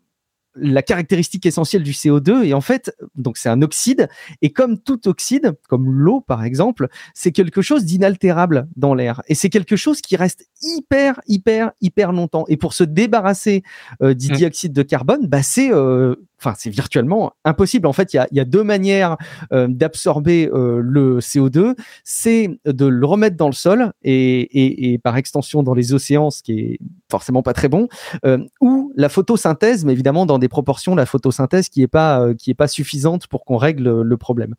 [0.55, 4.09] la caractéristique essentielle du CO2 et en fait donc c'est un oxyde
[4.41, 9.35] et comme tout oxyde comme l'eau par exemple c'est quelque chose d'inaltérable dans l'air et
[9.35, 13.63] c'est quelque chose qui reste hyper hyper hyper longtemps et pour se débarrasser
[14.01, 14.35] euh, du mmh.
[14.35, 17.87] dioxyde de carbone bah c'est euh, enfin c'est virtuellement impossible.
[17.87, 19.17] En fait, il y a, deux manières
[19.53, 25.63] euh, d'absorber euh, le CO2, c'est de le remettre dans le sol et, par extension
[25.63, 27.87] dans les océans, ce qui est forcément pas très bon,
[28.25, 32.51] euh, ou la photosynthèse, mais évidemment dans des proportions la photosynthèse qui est pas qui
[32.51, 34.55] est pas suffisante pour qu'on règle le problème.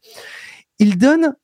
[0.79, 1.35] Il donne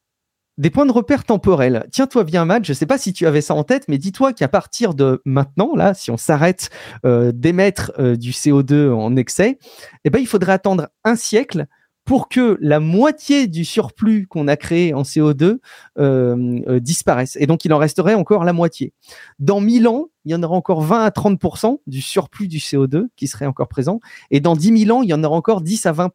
[0.58, 1.86] des points de repère temporels.
[1.92, 4.32] Tiens-toi bien, Matt, je ne sais pas si tu avais ça en tête, mais dis-toi
[4.32, 6.68] qu'à partir de maintenant, là, si on s'arrête
[7.06, 9.58] euh, d'émettre euh, du CO2 en excès,
[10.04, 11.66] eh ben, il faudrait attendre un siècle
[12.04, 15.58] pour que la moitié du surplus qu'on a créé en CO2
[15.98, 17.36] euh, disparaisse.
[17.38, 18.94] Et donc, il en resterait encore la moitié.
[19.38, 23.08] Dans 1000 ans, il y en aura encore 20 à 30% du surplus du CO2
[23.14, 24.00] qui serait encore présent.
[24.30, 26.10] Et dans 10 000 ans, il y en aura encore 10 à 20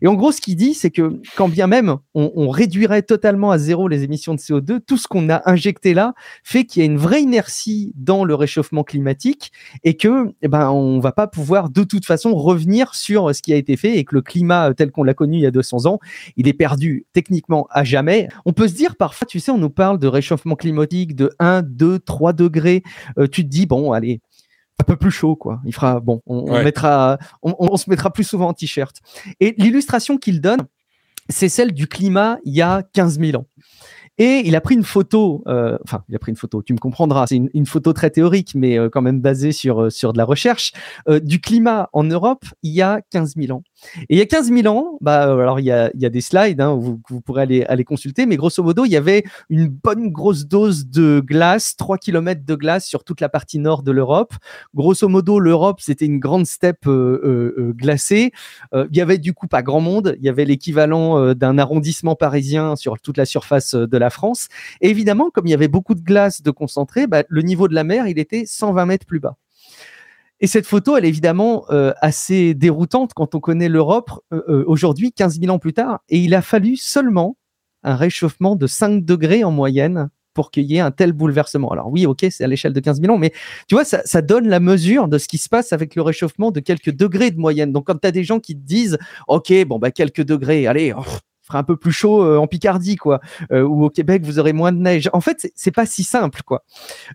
[0.00, 3.58] et en gros, ce qu'il dit, c'est que quand bien même on, réduirait totalement à
[3.58, 6.86] zéro les émissions de CO2, tout ce qu'on a injecté là fait qu'il y a
[6.86, 9.50] une vraie inertie dans le réchauffement climatique
[9.82, 13.52] et que, eh ben, on va pas pouvoir de toute façon revenir sur ce qui
[13.52, 15.86] a été fait et que le climat tel qu'on l'a connu il y a 200
[15.86, 15.98] ans,
[16.36, 18.28] il est perdu techniquement à jamais.
[18.44, 21.62] On peut se dire parfois, tu sais, on nous parle de réchauffement climatique de 1,
[21.62, 22.82] 2, 3 degrés.
[23.18, 24.20] Euh, tu te dis, bon, allez,
[24.80, 25.60] un peu plus chaud, quoi.
[25.64, 28.96] Il fera, bon, on, mettra, on, se mettra plus souvent en t-shirt.
[29.40, 30.62] Et l'illustration qu'il donne,
[31.28, 33.46] c'est celle du climat il y a 15 000 ans.
[34.16, 36.78] Et il a pris une photo, euh, enfin, il a pris une photo, tu me
[36.78, 40.18] comprendras, c'est une, photo très théorique, mais euh, quand même basée sur, euh, sur de
[40.18, 40.72] la recherche,
[41.22, 43.62] du climat en Europe il y a 15 000 ans.
[44.08, 46.10] Et il y a 15 000 ans, bah, alors il y a, il y a
[46.10, 49.24] des slides, hein, vous, vous pourrez aller, aller consulter, mais grosso modo, il y avait
[49.48, 53.82] une bonne grosse dose de glace, 3 km de glace sur toute la partie nord
[53.82, 54.34] de l'Europe.
[54.74, 58.32] Grosso modo, l'Europe, c'était une grande steppe glacée.
[58.72, 62.76] il y avait du coup pas grand monde, il y avait l'équivalent d'un arrondissement parisien
[62.76, 64.48] sur toute la surface de la France.
[64.80, 67.84] Évidemment, comme il y avait beaucoup de glace de concentré, bah, le niveau de la
[67.84, 69.36] mer, il était 120 mètres plus bas.
[70.40, 74.64] Et cette photo, elle est évidemment euh, assez déroutante quand on connaît l'Europe euh, euh,
[74.66, 76.00] aujourd'hui, 15 000 ans plus tard.
[76.08, 77.36] Et il a fallu seulement
[77.82, 81.70] un réchauffement de 5 degrés en moyenne pour qu'il y ait un tel bouleversement.
[81.70, 83.32] Alors oui, ok, c'est à l'échelle de 15 000 ans, mais
[83.68, 86.60] tu vois, ça, donne la mesure de ce qui se passe avec le réchauffement de
[86.60, 87.72] quelques degrés de moyenne.
[87.72, 90.92] Donc quand tu as des gens qui te disent, ok, bon, bah quelques degrés, allez,
[90.92, 91.02] oh,
[91.44, 93.20] fera un peu plus chaud euh, en Picardie, quoi,
[93.52, 95.10] euh, ou au Québec, vous aurez moins de neige.
[95.12, 96.64] En fait, c'est pas si simple, quoi.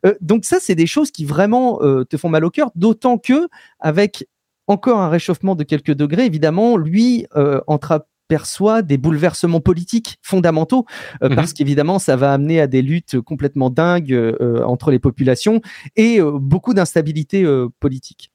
[0.05, 3.47] Euh, donc ça, c'est des choses qui vraiment te font mal au cœur, d'autant que
[3.79, 4.27] avec
[4.67, 7.25] encore un réchauffement de quelques degrés, évidemment, lui
[7.67, 10.85] entreaperçoit des bouleversements politiques fondamentaux,
[11.21, 15.61] mmh parce qu'évidemment, ça va amener à des luttes complètement dingues entre les populations
[15.95, 17.45] et beaucoup d'instabilité
[17.79, 18.31] politique.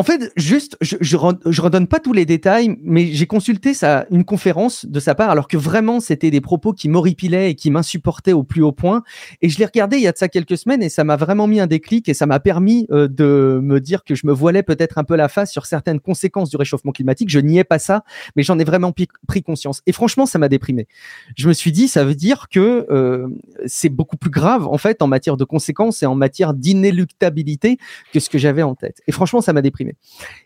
[0.00, 1.16] En fait, juste, je, je,
[1.60, 5.46] redonne pas tous les détails, mais j'ai consulté sa, une conférence de sa part, alors
[5.46, 9.02] que vraiment c'était des propos qui m'horripilaient et qui m'insupportaient au plus haut point.
[9.42, 11.46] Et je l'ai regardé il y a de ça quelques semaines et ça m'a vraiment
[11.46, 14.62] mis un déclic et ça m'a permis euh, de me dire que je me voilais
[14.62, 17.28] peut-être un peu la face sur certaines conséquences du réchauffement climatique.
[17.28, 18.02] Je n'y ai pas ça,
[18.36, 19.82] mais j'en ai vraiment pris conscience.
[19.84, 20.88] Et franchement, ça m'a déprimé.
[21.36, 23.28] Je me suis dit, ça veut dire que euh,
[23.66, 27.76] c'est beaucoup plus grave en fait en matière de conséquences et en matière d'inéluctabilité
[28.14, 29.02] que ce que j'avais en tête.
[29.06, 29.89] Et franchement, ça m'a déprimé.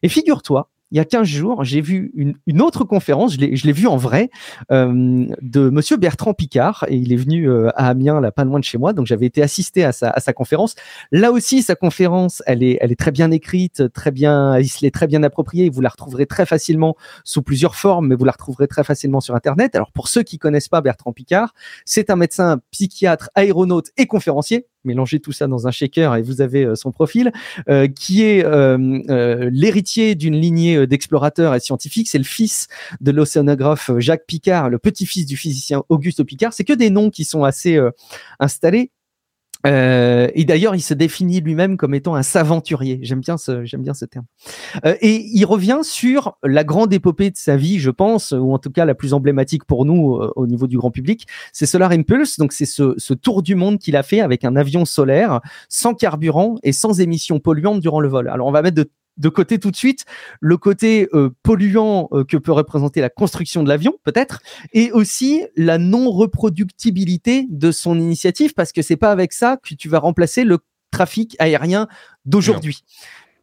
[0.03, 3.89] Et figure-toi, il y a 15 jours, j'ai vu une, autre conférence, je l'ai vu
[3.89, 4.31] en vrai,
[4.71, 8.61] euh, de monsieur Bertrand Picard, et il est venu euh, à Amiens, là, pas loin
[8.61, 10.77] de chez moi, donc j'avais été assisté à sa, conférence.
[11.11, 14.83] Là aussi, sa conférence, elle est, elle est très bien écrite, très bien, il se
[14.83, 18.33] l'est très bien appropriée, vous la retrouverez très facilement sous plusieurs formes, mais vous la
[18.33, 19.75] retrouverez très facilement sur Internet.
[19.75, 21.55] Alors, pour ceux qui connaissent pas Bertrand Picard,
[21.85, 26.41] c'est un médecin psychiatre, aéronaute et conférencier, mélangez tout ça dans un shaker et vous
[26.41, 27.33] avez son profil,
[27.97, 28.45] qui est
[29.51, 32.09] l'héritier d'une lignée d'explorateurs et scientifiques.
[32.09, 32.69] C'est le fils
[33.01, 36.53] de l'océanographe Jacques Picard, le petit-fils du physicien Auguste Picard.
[36.53, 37.79] C'est que des noms qui sont assez
[38.41, 38.91] installés.
[39.67, 42.99] Euh, et d'ailleurs, il se définit lui-même comme étant un saventurier.
[43.03, 44.27] J'aime bien ce, j'aime bien ce terme.
[44.85, 48.59] Euh, et il revient sur la grande épopée de sa vie, je pense, ou en
[48.59, 51.27] tout cas la plus emblématique pour nous euh, au niveau du grand public.
[51.53, 52.39] C'est Solar Impulse.
[52.39, 55.95] Donc c'est ce, ce tour du monde qu'il a fait avec un avion solaire, sans
[55.95, 58.29] carburant et sans émissions polluantes durant le vol.
[58.29, 60.05] Alors on va mettre de de côté tout de suite
[60.41, 64.41] le côté euh, polluant euh, que peut représenter la construction de l'avion, peut-être,
[64.73, 69.89] et aussi la non-reproductibilité de son initiative, parce que c'est pas avec ça que tu
[69.89, 70.59] vas remplacer le
[70.91, 71.89] trafic aérien
[72.25, 72.81] d'aujourd'hui.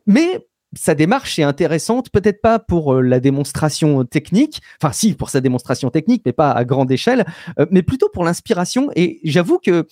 [0.06, 5.30] Mais sa démarche est intéressante, peut-être pas pour euh, la démonstration technique, enfin si pour
[5.30, 7.26] sa démonstration technique, mais pas à grande échelle,
[7.72, 8.90] mais plutôt pour l'inspiration.
[8.96, 9.86] Et j'avoue que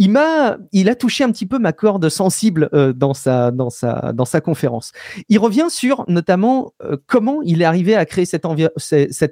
[0.00, 3.68] il m'a, il a touché un petit peu ma corde sensible euh, dans sa, dans
[3.68, 4.92] sa, dans sa conférence.
[5.28, 8.46] Il revient sur notamment euh, comment il est arrivé à créer cet,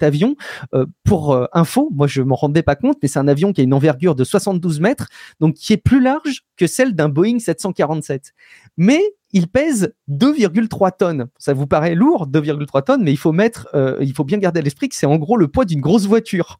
[0.03, 0.37] avion.
[0.75, 3.65] Euh, pour info, moi je m'en rendais pas compte, mais c'est un avion qui a
[3.65, 5.09] une envergure de 72 mètres,
[5.41, 8.35] donc qui est plus large que celle d'un Boeing 747.
[8.77, 9.01] Mais
[9.33, 11.29] il pèse 2,3 tonnes.
[11.39, 13.69] Ça vous paraît lourd, 2,3 tonnes, mais il faut mettre,
[14.01, 16.59] il faut bien garder à l'esprit que c'est en gros le poids d'une grosse voiture.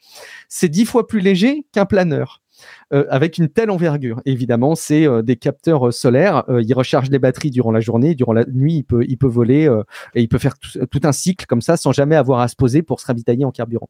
[0.49, 2.43] C'est dix fois plus léger qu'un planeur.
[2.93, 4.21] Euh, avec une telle envergure.
[4.25, 6.45] Évidemment, c'est euh, des capteurs euh, solaires.
[6.49, 9.69] il recharge les batteries durant la journée, durant la nuit, il peut, il peut voler
[10.15, 12.57] et il peut faire tout, tout, un cycle comme ça sans jamais avoir à se
[12.57, 13.89] poser pour se ravitailler en carburant.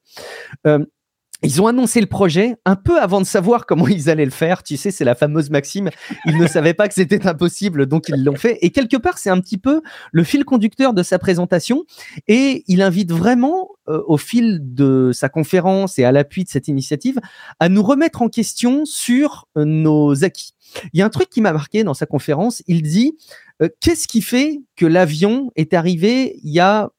[1.42, 4.64] Ils ont annoncé le projet un peu avant de savoir comment ils allaient le faire.
[4.64, 5.88] Tu sais, c'est la fameuse maxime.
[6.27, 8.59] Ils ne savaient pas que c'était impossible, donc ils l'ont fait.
[8.61, 11.85] Et quelque part, c'est un petit peu le fil conducteur de sa présentation.
[12.27, 16.66] Et il invite vraiment, euh, au fil de sa conférence et à l'appui de cette
[16.66, 17.20] initiative,
[17.61, 20.55] à nous remettre en question sur euh, nos acquis.
[20.92, 22.62] Il y a un truc qui m'a marqué dans sa conférence.
[22.66, 23.16] Il dit
[23.62, 26.90] euh, qu'est-ce qui fait que l'avion est arrivé il y a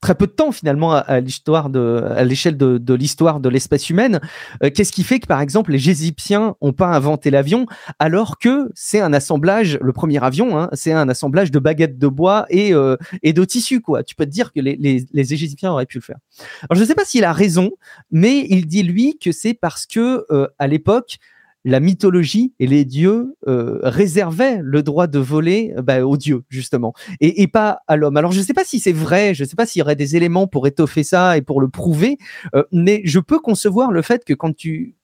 [0.00, 3.90] très peu de temps finalement à, l'histoire de, à l'échelle de, de l'histoire de l'espèce
[3.90, 4.20] humaine.
[4.62, 7.66] Euh, qu'est-ce qui fait que par exemple les Égyptiens ont pas inventé l'avion
[7.98, 12.08] alors que c'est un assemblage, le premier avion, hein, c'est un assemblage de baguettes de
[12.08, 14.02] bois et, euh, et de tissu quoi.
[14.02, 16.18] Tu peux te dire que les, les, les Égyptiens auraient pu le faire.
[16.62, 17.70] Alors je ne sais pas s'il a raison,
[18.10, 21.18] mais il dit lui que c'est parce que euh, à l'époque
[21.64, 26.42] la mythologie et les dieux euh, réservaient le droit de voler euh, bah, aux dieux
[26.48, 28.16] justement et, pas à l'homme.
[28.16, 29.96] Alors je ne sais pas si c'est vrai, je ne sais pas s'il y aurait
[29.96, 32.16] des éléments pour étoffer ça et pour le prouver,
[32.54, 34.94] euh, mais je peux concevoir le fait que quand tu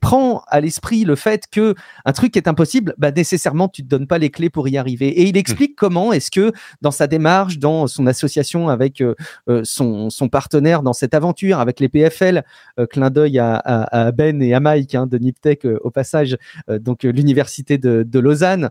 [0.00, 1.74] prend à l'esprit le fait que
[2.04, 5.08] un truc est impossible, bah nécessairement tu te donnes pas les clés pour y arriver.
[5.08, 5.38] Et il mmh.
[5.38, 9.14] explique comment est-ce que dans sa démarche, dans son association avec euh,
[9.48, 12.44] euh, son, son, partenaire dans cette aventure avec les PFL,
[12.78, 16.36] euh, clin d'œil à, à, Ben et à Mike hein, de Niptech au passage,
[16.68, 18.68] donc l'université de, de, Lausanne,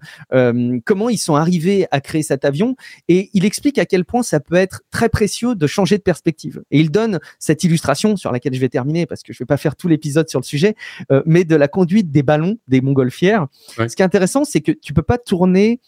[0.85, 2.75] comment ils sont arrivés à créer cet avion.
[3.07, 6.63] Et il explique à quel point ça peut être très précieux de changer de perspective.
[6.71, 9.57] Et il donne cette illustration sur laquelle je vais terminer parce que je vais pas
[9.57, 10.75] faire tout l'épisode sur le sujet,
[11.11, 13.47] euh, mais de la conduite des ballons des montgolfières.
[13.77, 15.79] Ce qui est intéressant, c'est que tu peux pas tourner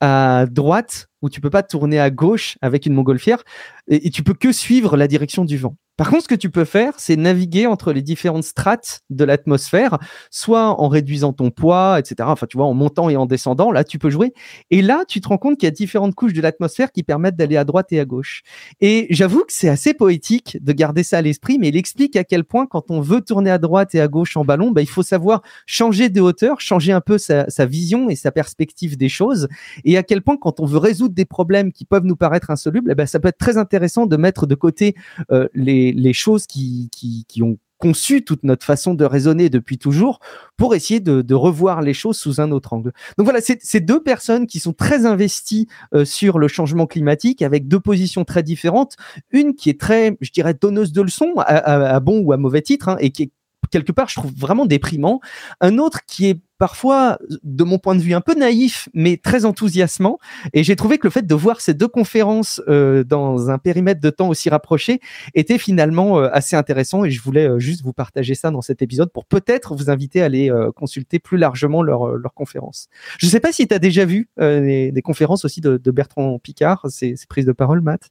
[0.00, 3.42] à droite ou tu peux pas tourner à gauche avec une montgolfière
[3.88, 5.76] et, et tu peux que suivre la direction du vent.
[5.98, 9.98] Par contre, ce que tu peux faire, c'est naviguer entre les différentes strates de l'atmosphère,
[10.30, 12.16] soit en réduisant ton poids, etc.
[12.22, 14.32] Enfin, tu vois, en montant et en descendant, là, tu peux jouer.
[14.70, 17.36] Et là, tu te rends compte qu'il y a différentes couches de l'atmosphère qui permettent
[17.36, 18.42] d'aller à droite et à gauche.
[18.80, 22.24] Et j'avoue que c'est assez poétique de garder ça à l'esprit, mais il explique à
[22.24, 24.88] quel point, quand on veut tourner à droite et à gauche en ballon, bah, il
[24.88, 29.46] faut savoir changer de hauteur, changer un peu sa, vision et sa perspective des choses.
[29.84, 32.90] Et à quel point, quand on veut résoudre des problèmes qui peuvent nous paraître insolubles,
[32.90, 34.94] eh ben, ça peut être très intéressant de mettre de côté
[35.30, 40.20] euh, les choses qui, qui, ont conçu toute notre façon de raisonner depuis toujours
[40.56, 42.92] pour essayer de, revoir les choses sous un autre angle.
[43.18, 47.66] Donc voilà, c'est deux personnes qui sont très investies euh, sur le changement climatique avec
[47.66, 48.94] deux positions très différentes.
[49.32, 52.88] Une qui est très, je dirais, donneuse de leçons à, bon ou à mauvais titre
[52.88, 53.30] hein, et qui est
[53.72, 55.20] quelque part, je trouve vraiment déprimant.
[55.60, 59.44] Un autre qui est parfois, de mon point de vue, un peu naïf, mais très
[59.44, 60.20] enthousiasmant.
[60.52, 64.00] Et j'ai trouvé que le fait de voir ces deux conférences euh, dans un périmètre
[64.00, 65.00] de temps aussi rapproché
[65.34, 67.04] était finalement euh, assez intéressant.
[67.04, 70.22] Et je voulais euh, juste vous partager ça dans cet épisode pour peut-être vous inviter
[70.22, 72.86] à aller consulter plus largement leurs leur conférences.
[73.18, 76.86] Je ne sais pas si tu as déjà vu des, conférences aussi de, Bertrand Picard,
[76.90, 78.10] ces, ces prises de parole, Matt?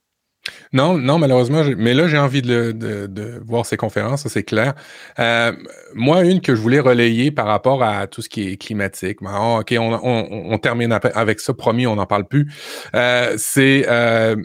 [0.72, 4.74] Non, non, malheureusement, mais là, j'ai envie de, voir ces conférences, c'est clair.
[5.18, 5.52] Euh,
[5.94, 9.18] moi, une que je voulais relayer par rapport à tout ce qui est climatique.
[9.22, 12.50] Oh, OK, on, termine avec ça, promis, on n'en parle plus.
[12.94, 14.36] Euh, c'est euh,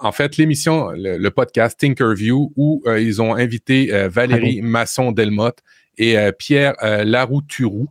[0.00, 5.58] en fait l'émission, le, podcast Tinkerview, où ils ont invité Valérie Masson-Delmotte
[5.96, 7.88] et Pierre Laroux-Turou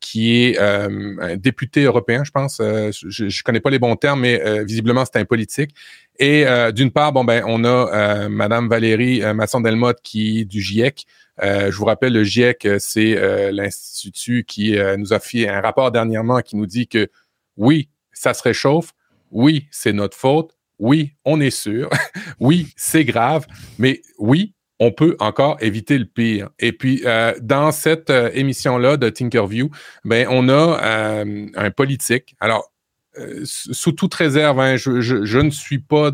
[0.00, 2.56] qui est un député européen, je pense.
[2.58, 5.74] je ne connais pas les bons termes, mais visiblement, c'est un politique.
[6.18, 11.06] Et d'une part, bon ben, on a Madame Valérie Masson-Delmotte qui est du GIEC.
[11.42, 16.56] je vous rappelle, le GIEC, c'est l'institut qui nous a fait un rapport dernièrement qui
[16.56, 17.08] nous dit que
[17.56, 18.92] oui, ça se réchauffe.
[19.30, 20.56] Oui, c'est notre faute.
[20.78, 21.90] Oui, on est sûr.
[22.40, 23.46] oui, c'est grave.
[23.78, 26.50] Mais oui, on peut encore éviter le pire.
[26.58, 29.70] Et puis, euh, dans cette euh, émission-là de Tinkerview,
[30.04, 32.36] ben, on a euh, un politique.
[32.40, 32.72] Alors,
[33.44, 36.10] sous toute réserve, hein, je, ne suis pas.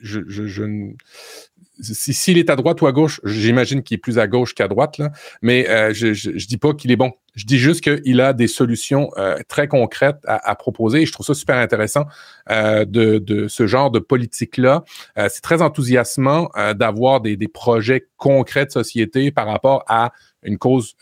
[0.00, 0.88] Je, je,
[1.80, 4.98] s'il est à droite ou à gauche, j'imagine qu'il est plus à gauche qu'à droite,
[4.98, 5.10] là,
[5.42, 7.12] mais euh, je ne dis pas qu'il est bon.
[7.34, 11.26] Je dis juste qu'il a des solutions euh, très concrètes à, proposer et je trouve
[11.26, 12.04] ça super intéressant
[12.48, 14.84] euh, de, ce genre de politique-là.
[15.16, 20.12] c'est très enthousiasmant d'avoir des, des, projets concrets de société par rapport à
[20.44, 20.94] une cause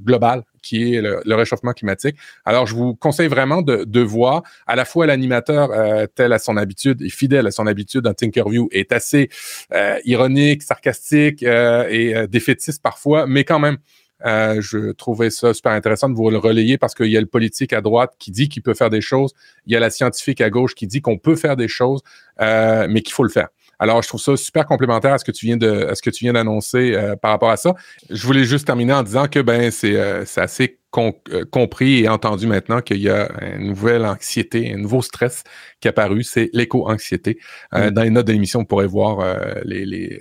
[0.00, 2.16] globale qui est le, réchauffement climatique.
[2.44, 6.56] Alors, je vous conseille vraiment de, voir à la fois l'animateur euh, tel à son
[6.56, 9.28] habitude et fidèle à son habitude dans Tinkerview est assez
[9.72, 13.78] euh, ironique, sarcastique euh, et défaitiste parfois, mais quand même,
[14.24, 17.72] je trouvais ça super intéressant de vous le relayer parce qu'il y a le politique
[17.72, 19.32] à droite qui dit qu'il peut faire des choses,
[19.66, 22.00] il y a la scientifique à gauche qui dit qu'on peut faire des choses,
[22.40, 23.48] mais qu'il faut le faire.
[23.78, 26.24] Alors, je trouve ça super complémentaire à ce que tu viens de, ce que tu
[26.24, 27.74] viens d'annoncer euh, par rapport à ça.
[28.08, 32.46] Je voulais juste terminer en disant que ben c'est euh, assez euh, compris et entendu
[32.46, 35.44] maintenant qu'il y a une nouvelle anxiété, un nouveau stress
[35.80, 37.38] qui est apparu, c'est l'éco-anxiété.
[37.72, 37.90] Mm.
[37.90, 40.18] Dans les notes de l'émission, on pourrait voir les, les,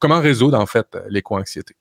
[0.00, 1.74] comment résoudre en fait l'éco-anxiété.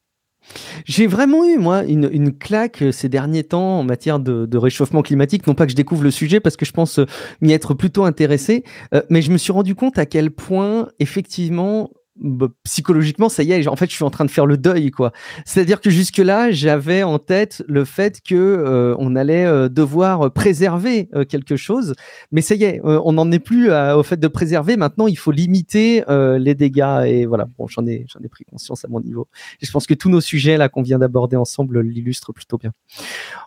[0.86, 5.48] J'ai vraiment eu, moi, une, claque euh, ces derniers temps en matière de, réchauffement climatique.
[5.48, 7.06] Non pas que je découvre le sujet parce que je pense euh,
[7.42, 11.90] m'y être plutôt intéressé, euh, mais je me suis rendu compte à quel point, effectivement,
[12.18, 14.90] bah, psychologiquement, ça y est, en fait, je suis en train de faire le deuil,
[14.90, 15.12] quoi.
[15.44, 21.10] C'est-à-dire que jusque-là, j'avais en tête le fait que euh, on allait euh, devoir préserver
[21.14, 21.94] euh, quelque chose,
[22.32, 24.78] mais ça y est, on n'en est plus au fait de préserver.
[24.78, 27.48] Maintenant, il faut limiter les dégâts, et voilà.
[27.58, 29.28] Bon, j'en ai, j'en ai pris conscience à mon niveau.
[29.62, 32.72] Et je pense que tous nos sujets là qu'on vient d'aborder ensemble l'illustrent plutôt bien.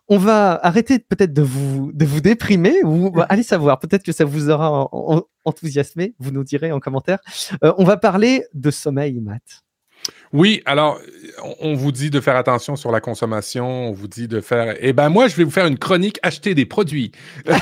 [0.08, 4.24] On va arrêter peut-être de vous de vous déprimer, ou allez savoir, peut-être que ça
[4.24, 4.88] vous aura
[5.44, 7.18] enthousiasmé, vous nous direz en commentaire.
[7.64, 9.42] Euh, on va parler de sommeil, Matt.
[10.32, 11.00] Oui, alors,
[11.60, 14.76] on vous dit de faire attention sur la consommation, on vous dit de faire...
[14.80, 17.12] Eh ben moi, je vais vous faire une chronique acheter des produits.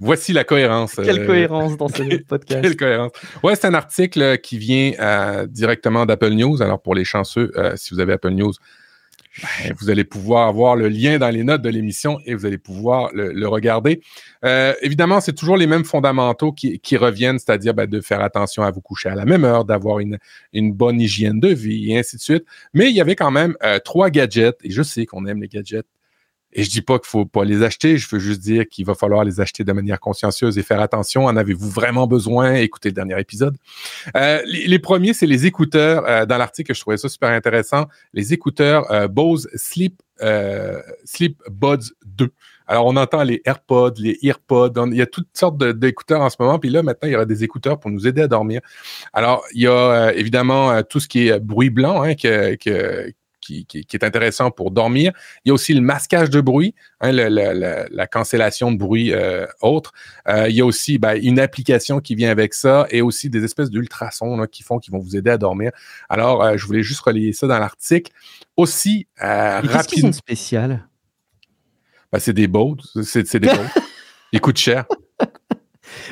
[0.00, 0.94] Voici la cohérence.
[0.94, 2.62] Quelle euh, cohérence dans ce podcast.
[2.62, 3.12] Quelle cohérence.
[3.42, 6.62] Ouais, c'est un article qui vient euh, directement d'Apple News.
[6.62, 8.54] Alors, pour les chanceux, si vous avez Apple News,
[9.38, 12.58] ben, vous allez pouvoir avoir le lien dans les notes de l'émission et vous allez
[12.58, 14.00] pouvoir le, regarder.
[14.44, 18.70] Euh, évidemment, c'est toujours les mêmes fondamentaux qui, reviennent, c'est-à-dire ben, de faire attention à
[18.70, 20.18] vous coucher à la même heure, d'avoir une,
[20.72, 22.44] bonne hygiène de vie et ainsi de suite.
[22.74, 25.48] Mais il y avait quand même euh, trois gadgets, et je sais qu'on aime les
[25.48, 25.86] gadgets
[26.52, 28.94] et je dis pas qu'il faut pas les acheter, je veux juste dire qu'il va
[28.94, 31.26] falloir les acheter de manière consciencieuse et faire attention.
[31.26, 32.54] En avez-vous vraiment besoin?
[32.54, 33.56] Écoutez le dernier épisode.
[34.16, 36.04] Euh, les, premiers, c'est les écouteurs.
[36.08, 37.86] Euh, dans l'article, je trouvais ça super intéressant.
[38.12, 40.02] Les écouteurs euh, Bose Sleep,
[41.04, 42.30] Sleep Buds 2.
[42.66, 44.72] Alors, on entend les AirPods, les EarPods.
[44.88, 46.58] il y a toutes sortes d'écouteurs en ce moment.
[46.58, 48.60] Puis là, maintenant, il y aura des écouteurs pour nous aider à dormir.
[49.12, 53.12] Alors, il y a évidemment tout ce qui est bruit blanc hein, que, que,
[53.50, 55.12] qui, est intéressant pour dormir.
[55.44, 59.92] Il y a aussi le masquage de bruit, hein, la cancellation de bruit euh, autre.
[60.28, 63.44] Euh, il y a aussi ben, une application qui vient avec ça et aussi des
[63.44, 65.72] espèces d'ultrasons qui font, qui vont vous aider à dormir.
[66.08, 68.12] Alors, euh, je voulais juste relayer ça dans l'article.
[68.56, 70.12] Aussi, rapidement.
[70.12, 70.88] spécial?
[72.12, 72.76] Ben, c'est des beaux.
[73.02, 73.80] C'est des beaux.
[74.32, 74.84] Ils coûtent cher.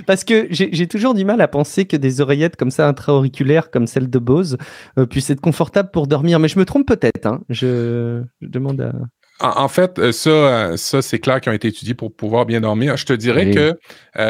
[0.06, 3.86] Parce que j'ai toujours du mal à penser que des oreillettes comme ça intra-auriculaires, comme
[3.86, 4.56] celle de Bose,
[4.98, 6.38] euh, puissent être confortables pour dormir.
[6.38, 7.26] Mais je me trompe peut-être.
[7.26, 7.40] Hein.
[7.48, 8.92] Je, demande à.
[9.40, 12.60] En, fait, euh, ça, euh, ça c'est clair qui ont été étudiés pour pouvoir bien
[12.60, 12.96] dormir.
[12.96, 13.78] Je te dirais que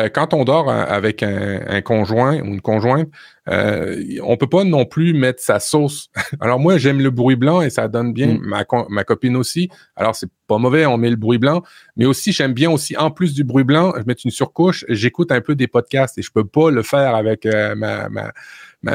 [0.09, 3.09] quand on dort avec un, conjoint ou une conjointe,
[3.49, 6.11] euh, on peut pas non plus mettre sa sauce.
[6.41, 8.35] Alors moi, j'aime le bruit blanc et ça donne bien.
[8.35, 8.65] Mm.
[8.91, 9.71] Ma, copine aussi.
[9.97, 11.63] Alors c'est pas mauvais, on met le bruit blanc.
[11.97, 15.33] Mais aussi, j'aime bien aussi, en plus du bruit blanc, je mets une surcouche, j'écoute
[15.33, 18.33] un peu des podcasts et je peux pas le faire avec euh, ma, ma,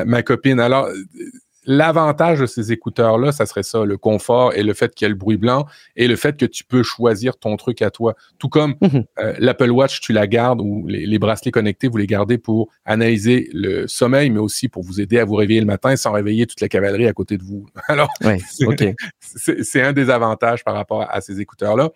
[0.05, 0.59] ma, copine.
[0.59, 0.87] Alors,
[1.65, 5.09] L'avantage de ces écouteurs-là, ça serait ça, le confort et le fait qu'il y ait
[5.09, 8.15] le bruit blanc et le fait que tu peux choisir ton truc à toi.
[8.37, 9.05] Tout comme mhm.
[9.19, 13.49] euh, l'Apple Watch, tu la gardes ou les, bracelets connectés, vous les gardez pour analyser
[13.53, 16.61] le sommeil, mais aussi pour vous aider à vous réveiller le matin sans réveiller toute
[16.61, 17.65] la cavalerie à côté de vous.
[17.87, 18.09] Alors,
[19.19, 21.91] c'est un des avantages par rapport à, ces écouteurs-là.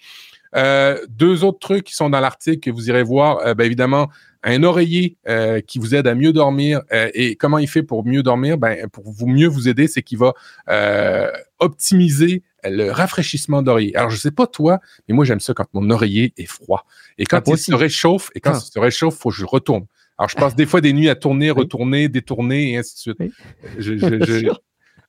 [0.55, 4.09] Euh, deux autres trucs qui sont dans l'article que vous irez voir, euh, bien évidemment,
[4.43, 6.81] un oreiller euh, qui vous aide à mieux dormir.
[6.93, 8.57] Euh, et comment il fait pour mieux dormir?
[8.57, 10.33] Ben, pour vous mieux vous aider, c'est qu'il va
[10.69, 11.29] euh,
[11.59, 13.95] optimiser le rafraîchissement d'oreiller.
[13.95, 16.85] Alors, je sais pas toi, mais moi, j'aime ça quand mon oreiller est froid.
[17.17, 18.61] Et quand Ah, il se réchauffe, et quand Ah.
[18.63, 19.85] il se réchauffe, faut que je retourne.
[20.17, 23.17] Alors, je passe des fois des nuits à tourner, retourner, détourner, et ainsi de suite.
[23.19, 23.31] Oui.
[23.77, 24.49] Je- je- je-.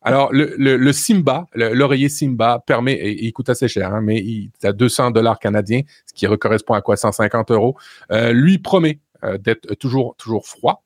[0.03, 4.01] Alors, le, le, le Simba, le- l'oreiller Simba permet, et, il coûte assez cher, hein,
[4.01, 7.76] mais il est à 200 dollars canadiens, ce qui correspond à quoi 150 euros.
[8.12, 10.84] Euh, lui promet euh, d'être toujours, toujours froid.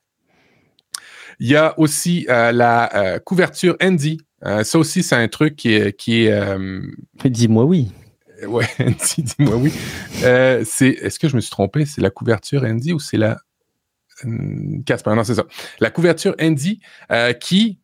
[1.39, 4.19] Il y a aussi euh, la couverture Andy.
[4.63, 6.27] Ça aussi, c'est un truc qui est, qui
[7.23, 7.91] Dis-moi oui.
[8.45, 9.71] ouais, Andy, dis-moi oui.
[10.21, 11.85] C'est, est-ce que je me suis trompé?
[11.85, 13.37] C'est la couverture Andy ou c'est la
[14.85, 15.45] Casper, non, c'est ça.
[15.79, 16.79] La couverture Andy
[17.11, 17.79] euh, qui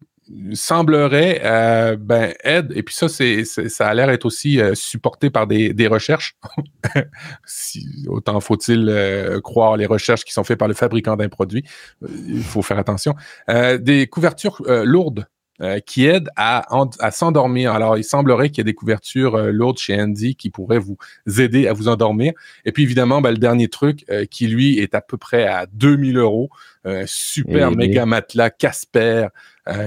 [0.53, 5.47] semblerait euh, ben, et puis ça, c'est, ça a l'air être aussi euh, supporté par
[5.47, 6.37] des, des recherches.
[8.07, 11.63] autant faut-il euh, croire les recherches qui sont faites par le fabricant d'un produit.
[12.03, 13.15] Euh, Il faut faire attention.
[13.47, 15.27] Des couvertures lourdes
[15.61, 17.73] euh, qui aident à, en- à s'endormir.
[17.73, 20.97] Alors, il semblerait qu'il y ait des couvertures euh, lourdes chez Andy qui pourraient vous
[21.41, 22.33] aider à vous endormir.
[22.65, 25.65] Et puis, évidemment, ben, le dernier truc euh, qui, lui, est à peu près à
[25.73, 26.49] 2000 euros.
[26.85, 29.27] Un super Eh méga matelas Casper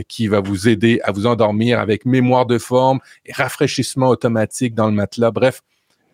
[0.06, 4.86] qui va vous aider à vous endormir avec mémoire de forme et rafraîchissement automatique dans
[4.86, 5.32] le matelas.
[5.32, 5.62] Bref,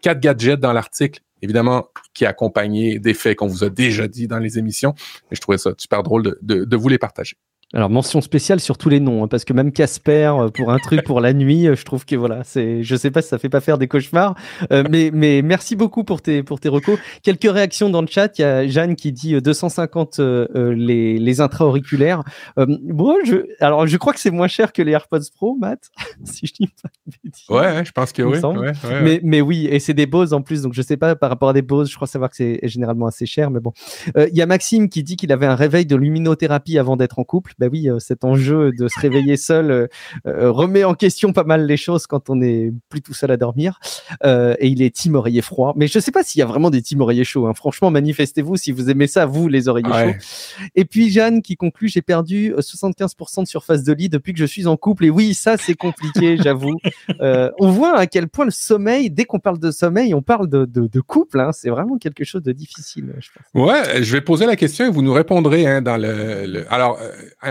[0.00, 4.26] quatre gadgets dans l'article, évidemment, qui est accompagné des faits qu'on vous a déjà dit
[4.26, 4.94] dans les émissions.
[5.30, 7.36] Et je trouvais ça super drôle de, de- de vous les partager.
[7.74, 10.78] Alors mention spéciale sur tous les noms, hein, parce que même Casper euh, pour un
[10.78, 13.38] truc pour la nuit, euh, je trouve que voilà, c'est, je sais pas si ça
[13.38, 14.34] fait pas faire des cauchemars,
[14.72, 16.98] euh, mais mais merci beaucoup pour tes pour tes recos.
[17.22, 18.38] Quelques réactions dans le chat.
[18.38, 22.22] Il y a Jeanne qui dit euh, 250 euh, euh, les les intra-auriculaires.
[22.58, 25.90] Euh, bon, je alors je crois que c'est moins cher que les AirPods Pro, Matt,
[26.24, 27.44] si je dis pas de bêtises.
[27.50, 28.38] Ouais, je pense que oui.
[28.38, 29.02] Ouais, ouais, ouais.
[29.02, 31.50] Mais, mais oui, et c'est des Bose en plus, donc je sais pas par rapport
[31.50, 33.74] à des Bose, je crois savoir que c'est généralement assez cher, mais bon.
[34.16, 37.18] Euh, Il y a Maxime qui dit qu'il avait un réveil de luminothérapie avant d'être
[37.18, 37.52] en couple.
[37.58, 39.86] Bah oui, euh, cet enjeu de se réveiller seul euh,
[40.26, 43.36] euh, remet en question pas mal les choses quand on n'est plus tout seul à
[43.36, 43.80] dormir.
[44.24, 45.72] Et il est team oreiller froid.
[45.76, 47.46] Mais je sais pas s'il y a vraiment des team oreillers chauds.
[47.46, 47.54] hein.
[47.54, 50.12] Franchement, manifestez-vous si vous aimez ça, vous les oreillers Ouais.
[50.12, 50.66] chauds.
[50.74, 54.38] Et puis Jeanne qui conclut, j'ai perdu euh, 75% de surface de lit depuis que
[54.38, 55.04] je suis en couple.
[55.06, 56.76] Et oui, ça c'est compliqué, j'avoue.
[57.20, 60.48] Euh, on voit à quel point le sommeil, dès qu'on parle de sommeil, on parle
[60.48, 61.40] de, de, de couple.
[61.40, 61.50] hein.
[61.52, 63.66] C'est vraiment quelque chose de difficile, je pense.
[63.68, 66.46] Ouais, je vais poser la question et vous nous répondrez hein, dans le.
[66.46, 66.98] le- Alors,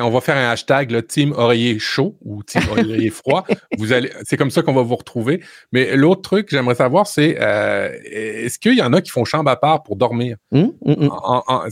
[0.01, 3.45] on va faire un hashtag le team oreiller chaud ou team oreiller froid.
[3.77, 5.43] Vous allez, c'est comme ça qu'on va vous retrouver.
[5.71, 9.25] Mais l'autre truc que j'aimerais savoir, c'est euh, est-ce qu'il y en a qui font
[9.25, 10.37] chambre à part pour dormir?
[10.51, 11.09] Hum, hum, hum.
[11.11, 11.63] en, en-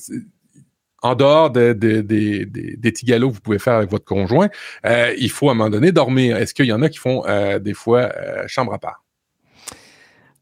[1.02, 2.46] en dehors de- de- des-
[2.82, 4.50] petits galops que vous pouvez faire avec votre conjoint,
[4.88, 6.36] euh, il faut à un moment donné dormir.
[6.38, 8.12] Est-ce qu'il y en a qui font euh, des fois
[8.48, 9.04] chambre à part?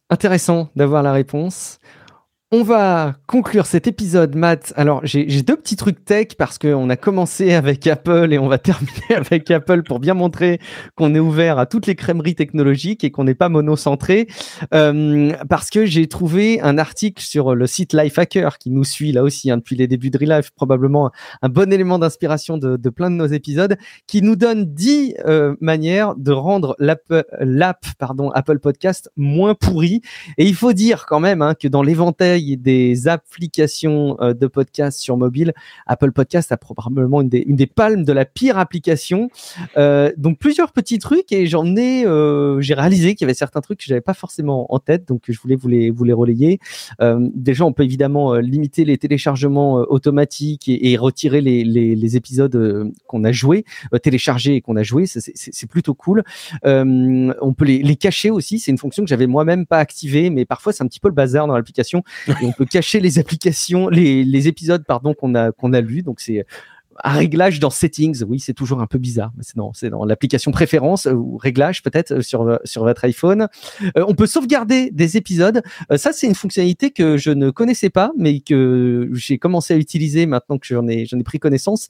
[0.10, 1.80] Intéressant d'avoir la réponse.
[2.56, 4.74] On va conclure cet épisode, Matt.
[4.76, 8.58] Alors, j'ai deux petits trucs tech parce qu'on a commencé avec Apple et on va
[8.60, 10.60] terminer avec Apple pour bien montrer
[10.93, 14.28] qu'on est ouvert à toutes les crèmeries technologiques et qu'on n'est pas monocentré.
[14.72, 19.24] Euh, parce que j'ai trouvé un article sur le site Lifehacker qui nous suit là
[19.24, 21.10] aussi hein, depuis les débuts de Relife, probablement
[21.41, 26.14] un bon élément d'inspiration de, plein de nos épisodes, qui nous donne 10 euh, manières
[26.18, 27.01] de rendre l'app
[28.36, 30.01] Apple Podcast moins pourri.
[30.38, 35.00] Et il faut dire quand même hein, que dans l'éventail des applications euh, de podcast
[35.00, 35.54] sur mobile,
[35.88, 39.30] Apple Podcast a probablement une des, une des palmes de la pire application.
[39.78, 43.62] Euh, donc plusieurs petits trucs et j'en ai, euh, j'ai réalisé qu'il y avait certains
[43.62, 46.60] trucs que j'avais pas forcément en tête, donc je voulais vous les, vous les relayer.
[47.02, 51.64] Euh, déjà, on peut évidemment euh, limiter les téléchargements euh, automatiques et, et retirer les,
[51.64, 53.66] les, les épisodes qu'on a joués,
[54.02, 55.06] téléchargés et qu'on a joués.
[55.06, 56.24] C'est- plutôt cool.
[56.64, 58.60] On peut les, les cacher aussi.
[58.60, 61.14] C'est une fonction que j'avais moi-même pas activée, mais parfois c'est un petit peu le
[61.14, 62.04] bazar dans l'application.
[62.42, 66.04] Et on peut cacher les applications, les, les épisodes pardon qu'on a qu'on a lus.
[66.04, 66.46] Donc c'est
[67.04, 70.06] un réglage dans settings, oui, c'est toujours un peu bizarre, mais c'est dans, c'est dans
[70.06, 73.48] l'application préférence euh, ou réglage peut-être euh, sur, euh, sur votre iPhone.
[73.96, 75.62] On peut sauvegarder des épisodes.
[75.96, 80.26] Ça, c'est une fonctionnalité que je ne connaissais pas, mais que j'ai commencé à utiliser
[80.26, 81.89] maintenant que j'en ai, j'en ai pris connaissance.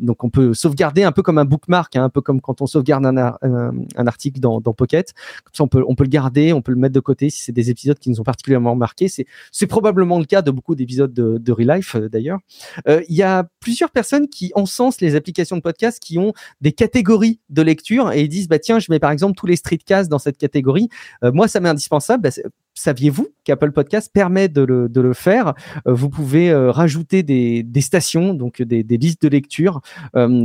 [0.00, 2.66] Donc, on peut sauvegarder un peu comme un bookmark, hein, un peu comme quand on
[2.66, 5.12] sauvegarde un, un, article dans, dans Pocket.
[5.44, 7.42] Comme ça, on peut, on peut le garder, on peut le mettre de côté si
[7.42, 9.08] c'est des épisodes qui nous ont particulièrement marqués.
[9.08, 12.38] C'est, c'est probablement le cas de beaucoup d'épisodes de, de Relife, d'ailleurs.
[12.86, 17.40] Il y a plusieurs personnes qui encensent les applications de podcast qui ont des catégories
[17.50, 20.18] de lecture et ils disent bah tiens je mets par exemple tous les streetcasts dans
[20.18, 20.88] cette catégorie.
[21.24, 22.22] Euh, moi ça m'est indispensable.
[22.22, 22.30] Bah,
[22.80, 25.54] saviez-vous qu'Apple Podcast permet de le, de le faire?
[25.86, 29.80] Vous pouvez rajouter des, des, stations, donc des, des, listes de lecture,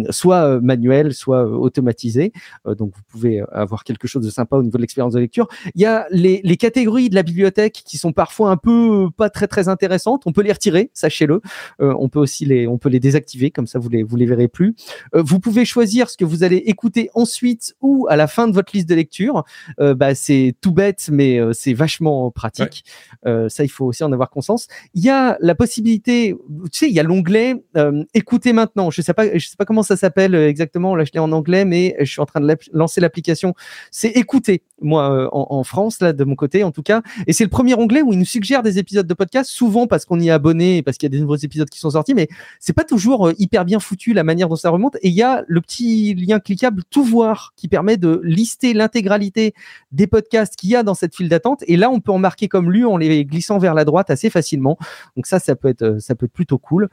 [0.09, 2.33] soit manuelles, soit automatisées.
[2.65, 5.47] donc vous pouvez avoir quelque chose de sympa au niveau de l'expérience de lecture.
[5.75, 9.29] Il y a les, les, catégories de la bibliothèque qui sont parfois un peu pas
[9.29, 10.23] très très intéressantes.
[10.25, 11.41] On peut les retirer, sachez-le.
[11.79, 14.47] on peut aussi les, on peut les désactiver, comme ça vous les, vous les verrez
[14.47, 14.75] plus.
[15.13, 18.71] vous pouvez choisir ce que vous allez écouter ensuite ou à la fin de votre
[18.73, 19.43] liste de lecture.
[19.79, 22.83] bah, c'est tout bête, mais c'est vachement pratique.
[23.25, 24.67] Euh, ça, il faut aussi en avoir conscience.
[24.93, 26.35] Il y a la possibilité,
[26.71, 28.89] tu sais, il y a l'onglet euh, Écoutez maintenant.
[28.89, 30.95] Je sais pas, je sais pas comment ça s'appelle euh, exactement.
[30.95, 33.53] Là, je l'ai en anglais, mais je suis en train de lancer l'application.
[33.91, 37.01] C'est Écouter, moi, en, France, là, de mon côté, en tout cas.
[37.27, 40.05] Et c'est le premier onglet où il nous suggère des épisodes de podcast, souvent parce
[40.05, 42.27] qu'on y est abonné, parce qu'il y a des nouveaux épisodes qui sont sortis, mais
[42.59, 44.95] c'est pas toujours hyper bien foutu la manière dont ça remonte.
[45.01, 49.53] Et il y a le petit lien cliquable Tout voir qui permet de lister l'intégralité
[49.91, 51.63] des podcasts qu'il y a dans cette file d'attente.
[51.67, 54.29] Et là, on peut en marquer comme lu en les glissant vers la droite assez
[54.29, 54.77] facilement.
[55.15, 56.87] Donc ça, ça peut être, euh, ça peut être plutôt cool.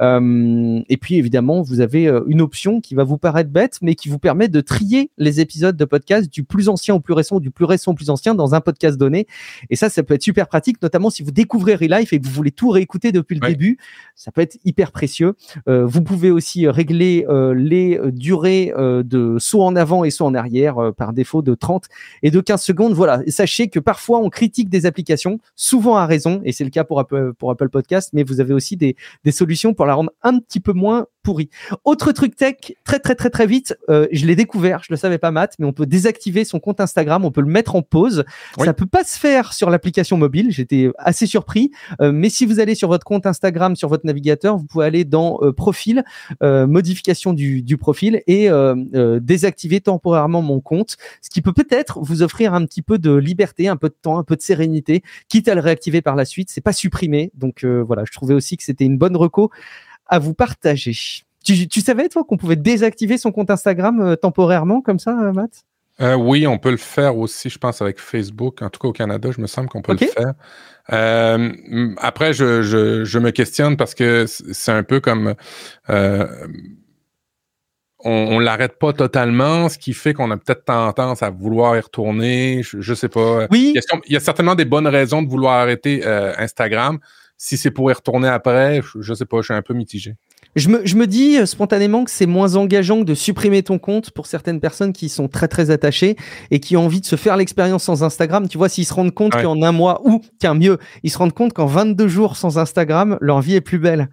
[0.00, 3.94] Euh, et puis évidemment, vous avez euh, une option qui va vous paraître bête, mais
[3.94, 7.40] qui vous permet de trier les épisodes de podcast du plus ancien au plus récent,
[7.40, 9.26] du plus récent au plus ancien dans un podcast donné.
[9.70, 12.32] Et ça, ça peut être super pratique, notamment si vous découvrez Relife et que vous
[12.32, 13.78] voulez tout réécouter depuis le début.
[14.14, 15.34] Ça peut être hyper précieux.
[15.66, 21.12] vous pouvez aussi régler les durées de saut en avant et saut en arrière par
[21.12, 21.86] défaut de 30
[22.22, 22.92] et de 15 secondes.
[22.92, 23.22] Voilà.
[23.26, 26.84] Et sachez que parfois on critique des applications souvent à raison, et c'est le cas
[26.84, 28.96] pour Apple, pour Podcast, mais vous avez aussi des
[29.30, 31.50] solutions pour la rendre un petit peu moins pourri.
[31.84, 35.18] Autre truc tech, très très très très vite, euh, je l'ai découvert, je le savais
[35.18, 38.24] pas Matt, mais on peut désactiver son compte Instagram, on peut le mettre en pause.
[38.58, 42.60] Ça peut pas se faire sur l'application mobile, j'étais assez surpris, euh, mais si vous
[42.60, 46.04] allez sur votre compte Instagram, sur votre navigateur, vous pouvez aller dans euh, profil,
[46.40, 48.48] modification du, du, profil et
[49.20, 53.68] désactiver temporairement mon compte, ce qui peut peut-être vous offrir un petit peu de liberté,
[53.68, 56.50] un peu de temps, un peu de sérénité, quitte à le réactiver par la suite.
[56.50, 59.50] C'est pas supprimé, donc voilà, je trouvais aussi que c'était une bonne reco
[60.08, 60.94] à vous partager.
[61.44, 65.64] Tu, savais, toi, qu'on pouvait désactiver son compte Instagram euh, temporairement comme ça, euh, Matt?
[66.00, 68.60] Euh, oui, on peut le faire aussi, je pense, avec Facebook.
[68.62, 70.34] En tout cas, au Canada, je me semble qu'on peut le faire.
[71.98, 75.34] après, je, me questionne parce que c'est un peu comme
[78.04, 81.80] on, ne l'arrête pas totalement, ce qui fait qu'on a peut-être tendance à vouloir y
[81.80, 82.62] retourner.
[82.62, 83.48] Je, ne sais pas.
[83.50, 83.74] Oui.
[83.74, 87.00] Il y, a, certainement des bonnes raisons de vouloir arrêter Instagram.
[87.40, 90.16] Si c'est pour y retourner après, je, ne sais pas, je suis un peu mitigé.
[90.56, 93.78] Je me, je me, dis euh, spontanément que c'est moins engageant que de supprimer ton
[93.78, 96.16] compte pour certaines personnes qui sont très très attachées
[96.50, 98.48] et qui ont envie de se faire l'expérience sans Instagram.
[98.48, 101.32] Tu vois, s'ils se rendent compte qu'en un mois, ou tiens mieux, ils se rendent
[101.32, 104.08] compte qu'en 22 jours sans Instagram, leur vie est plus belle.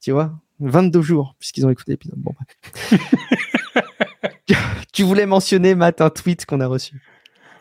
[0.00, 2.18] Tu vois 22 jours, puisqu'ils ont écouté l'épisode.
[2.18, 2.32] Bon,
[4.92, 7.00] tu voulais mentionner, Matt, un tweet qu'on a reçu.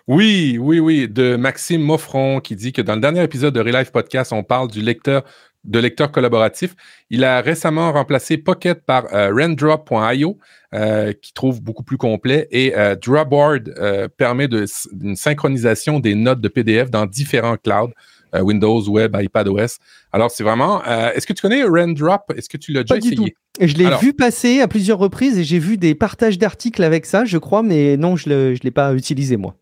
[0.08, 3.92] Oui, oui, oui, de Maxime Moffron qui dit que dans le dernier épisode de Relive
[3.92, 5.24] Podcast, on parle du lecteur
[5.66, 6.76] de lecteur collaboratif.
[7.10, 10.38] Il a récemment remplacé Pocket par euh, Rendrop.io,
[10.74, 13.74] euh, qui trouve beaucoup plus complet, et euh, Drawboard
[14.16, 14.66] permet de,
[15.02, 17.92] une synchronisation des notes de PDF dans différents clouds.
[18.34, 19.78] Windows, Web, iPadOS.
[20.12, 20.84] Alors, c'est vraiment.
[20.84, 23.36] Est-ce que tu connais Rendrop Est-ce que tu l'as déjà essayé?
[23.60, 27.24] Je l'ai vu passer à plusieurs reprises et j'ai vu des partages d'articles avec ça,
[27.24, 29.56] je crois, mais non, je ne l'ai pas utilisé moi.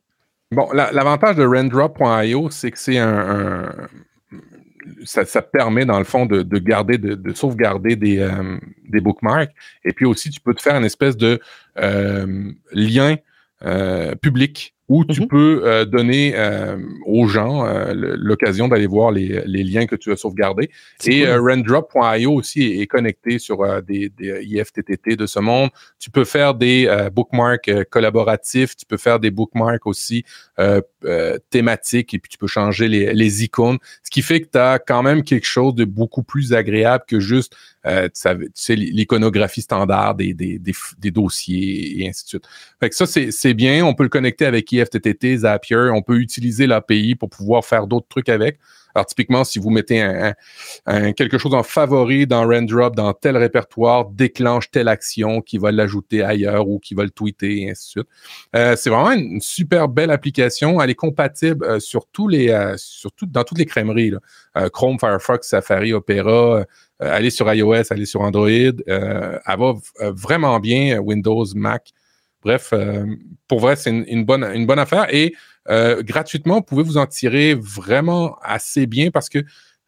[0.52, 3.90] Bon, l'avantage de Rendrop.io, c'est que c'est un,
[5.04, 9.54] ça, permet, dans le fond, de, garder, de, sauvegarder des, euh, des bookmarks.
[9.84, 11.40] Et puis aussi, tu peux te faire une espèce de
[11.78, 13.16] euh, lien
[13.64, 19.12] euh, public où tu mmh peux euh, donner euh, aux gens euh, l'occasion d'aller voir
[19.12, 20.70] les, les, liens que tu as sauvegardés.
[21.06, 25.70] Et Rendrop.io aussi est, connecté sur des, des, IFTTT de ce monde.
[26.00, 30.24] Tu peux faire des bookmarks collaboratifs, tu peux faire des bookmarks aussi
[31.50, 35.04] thématiques et puis tu peux changer les, icônes, ce qui fait que tu as quand
[35.04, 40.34] même quelque chose de beaucoup plus agréable que juste euh, tu sais, l'iconographie standard des,
[41.04, 42.48] dossiers et ainsi de suite.
[42.80, 43.86] Fait que ça, c'est bien.
[43.86, 45.90] On peut le connecter avec IFTTT, Zapier.
[45.94, 48.58] On peut utiliser l'API pour pouvoir faire d'autres trucs avec.
[48.96, 50.32] Alors, typiquement, si vous mettez
[51.16, 56.24] quelque chose en favori dans Rendrop, dans tel répertoire, déclenche telle action qui va l'ajouter
[56.24, 58.08] ailleurs ou qui va le tweeter et ainsi de suite.
[58.56, 60.82] Euh, c'est vraiment une super belle application.
[60.82, 62.76] Elle est compatible euh, sur tous les, euh,
[63.24, 64.14] dans toutes les crèmeries.
[64.72, 66.64] Chrome, Firefox, Safari, Opera.
[67.00, 68.48] allez sur iOS, allez sur Android.
[68.48, 71.92] elle va vraiment bien, Windows, Mac.
[72.46, 72.74] Bref,
[73.48, 75.14] pour vrai, c'est une, bonne, une bonne affaire.
[75.14, 75.34] Et
[75.70, 79.40] euh, gratuitement, vous pouvez vous en tirer vraiment assez bien parce que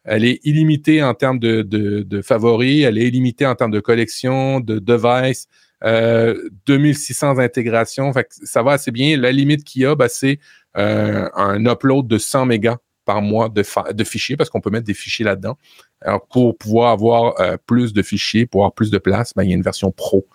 [0.04, 4.60] elle est illimitée en termes de, de, favoris, elle est illimitée en termes de collection,
[4.60, 5.48] de device,
[5.84, 9.18] euh, 2600 intégrations, fait ça va assez bien.
[9.18, 10.38] La limite qu'il y a, ben, c'est
[10.78, 12.78] euh, un upload de 100 mégas
[13.08, 15.56] par mois de, de fichiers parce qu'on peut mettre des fichiers là-dedans.
[16.02, 19.48] Alors, pour pouvoir avoir euh, plus de fichiers, pour avoir plus de place, ben, il
[19.48, 20.26] y a une version pro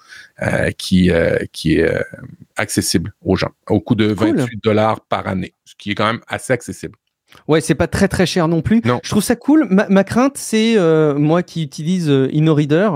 [0.42, 2.04] euh, qui, euh, qui est
[2.56, 6.22] accessible aux gens au coût de 28 dollars par année, ce qui est quand même
[6.28, 6.98] assez accessible.
[7.48, 8.82] Ouais, c'est pas très très cher non plus.
[8.86, 9.00] Non.
[9.04, 9.68] Je trouve ça cool.
[9.70, 10.78] Ma, crainte, c'est
[11.18, 12.90] moi qui utilise InnoReader.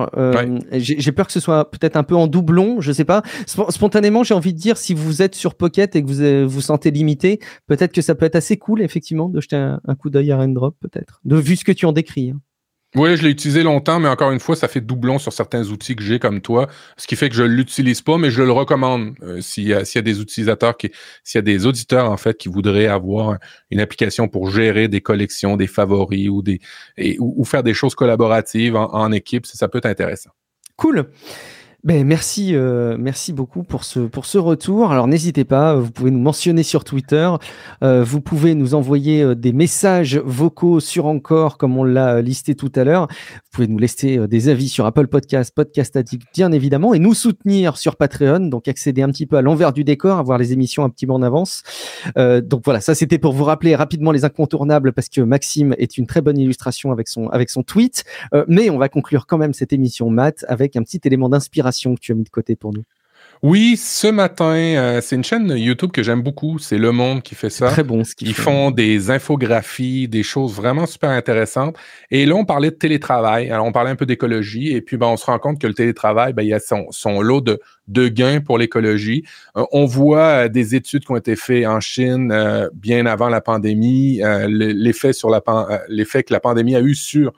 [0.74, 2.82] J'ai peur que ce soit peut-être un peu en doublon.
[2.82, 3.24] Je sais pas.
[3.46, 6.92] Spontanément, j'ai envie de dire si vous êtes sur Pocket et que vous vous sentez
[6.92, 10.38] limité, peut-être que ça peut être assez cool effectivement de jeter un, coup d'œil à
[10.38, 11.20] Raindrop, peut-être.
[11.26, 12.32] De vu ce que tu en décris.
[12.32, 12.40] Hein.
[12.96, 15.96] Oui, je l'ai utilisé longtemps, mais encore une fois, ça fait doublon sur certains outils
[15.96, 18.52] que j'ai comme toi, ce qui fait que je ne l'utilise pas, mais je le
[18.52, 20.76] recommande euh, s'il y, a des utilisateurs,
[21.24, 23.38] s'il y a des auditeurs en fait qui voudraient avoir
[23.72, 26.62] une application pour gérer des collections, des favoris ou des
[27.20, 30.32] ou, faire des choses collaboratives en équipe, ça peut être intéressant.
[30.78, 31.10] Cool.
[31.88, 34.92] Ben, merci, euh, merci beaucoup pour ce, pour ce retour.
[34.92, 37.32] Alors n'hésitez pas, vous pouvez nous mentionner sur Twitter,
[37.82, 42.56] euh, vous pouvez nous envoyer euh, des messages vocaux sur Encore, comme on l'a listé
[42.56, 43.08] tout à l'heure.
[43.10, 47.14] Vous pouvez nous laisser des avis sur Apple Podcast, Podcast Addict, bien évidemment, et nous
[47.14, 50.84] soutenir sur Patreon, donc accéder un petit peu à l'envers du décor, avoir les émissions
[50.84, 51.64] un petit peu en avance.
[52.18, 56.06] donc voilà, ça c'était pour vous rappeler rapidement les incontournables, parce que Maxime est une
[56.06, 58.04] très bonne illustration avec son, avec son tweet.
[58.48, 62.00] mais on va conclure quand même cette émission, Matt, avec un petit élément d'inspiration que
[62.00, 62.84] tu as mis de côté pour nous?
[63.44, 66.58] Oui, ce matin, euh, c'est une chaîne YouTube que j'aime beaucoup.
[66.58, 67.70] C'est Le Monde qui fait ça.
[67.70, 71.76] Très bon ce qu'ils Ils font des infographies, des choses vraiment super intéressantes.
[72.10, 73.52] Et là, on parlait de télétravail.
[73.52, 74.72] Alors, on parlait un peu d'écologie.
[74.72, 77.22] Et puis, ben, on se rend compte que le télétravail, ben, il y a son,
[77.22, 79.24] lot de, de gains pour l'écologie.
[79.56, 82.34] Euh, on voit euh, des études qui ont été faites en Chine
[82.74, 85.44] bien avant la pandémie, l'effet sur la
[85.90, 87.34] l'effet que la pandémie a eu sur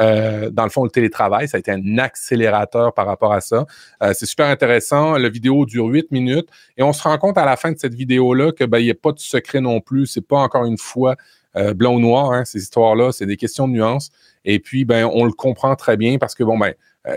[0.00, 3.66] euh, dans le fond, le télétravail, ça a été un accélérateur par rapport à ça.
[4.02, 5.16] Euh, c'est super intéressant.
[5.18, 7.94] La vidéo dure huit minutes et on se rend compte à la fin de cette
[7.94, 10.06] vidéo-là que ben, il n'y a pas de secret non plus.
[10.06, 11.16] C'est pas encore une fois
[11.56, 13.12] euh, blanc ou noir, hein, ces histoires-là.
[13.12, 14.10] C'est des questions de nuances.
[14.44, 16.74] Et puis, ben, on le comprend très bien parce que, bon, ben,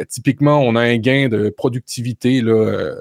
[0.08, 2.94] typiquement, on a un gain de productivité là,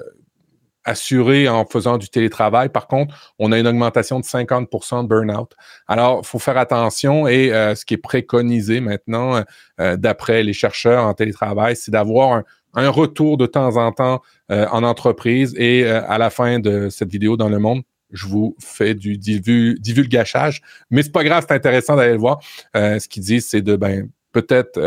[0.87, 2.69] assuré en faisant du télétravail.
[2.69, 5.51] Par contre, on a une augmentation de 50% de burn-out.
[5.87, 9.43] Alors, il faut faire attention et euh, ce qui est préconisé maintenant,
[9.79, 12.41] euh, d'après les chercheurs en télétravail, c'est d'avoir
[12.73, 14.21] un, retour de temps en temps
[14.51, 17.81] euh, en entreprise et à la fin de cette vidéo dans le monde,
[18.11, 20.61] je vous fais du divulgachage,
[20.91, 22.39] mais c'est pas grave, c'est intéressant d'aller le voir.
[22.75, 24.79] ce qu'ils disent, c'est de ben peut-être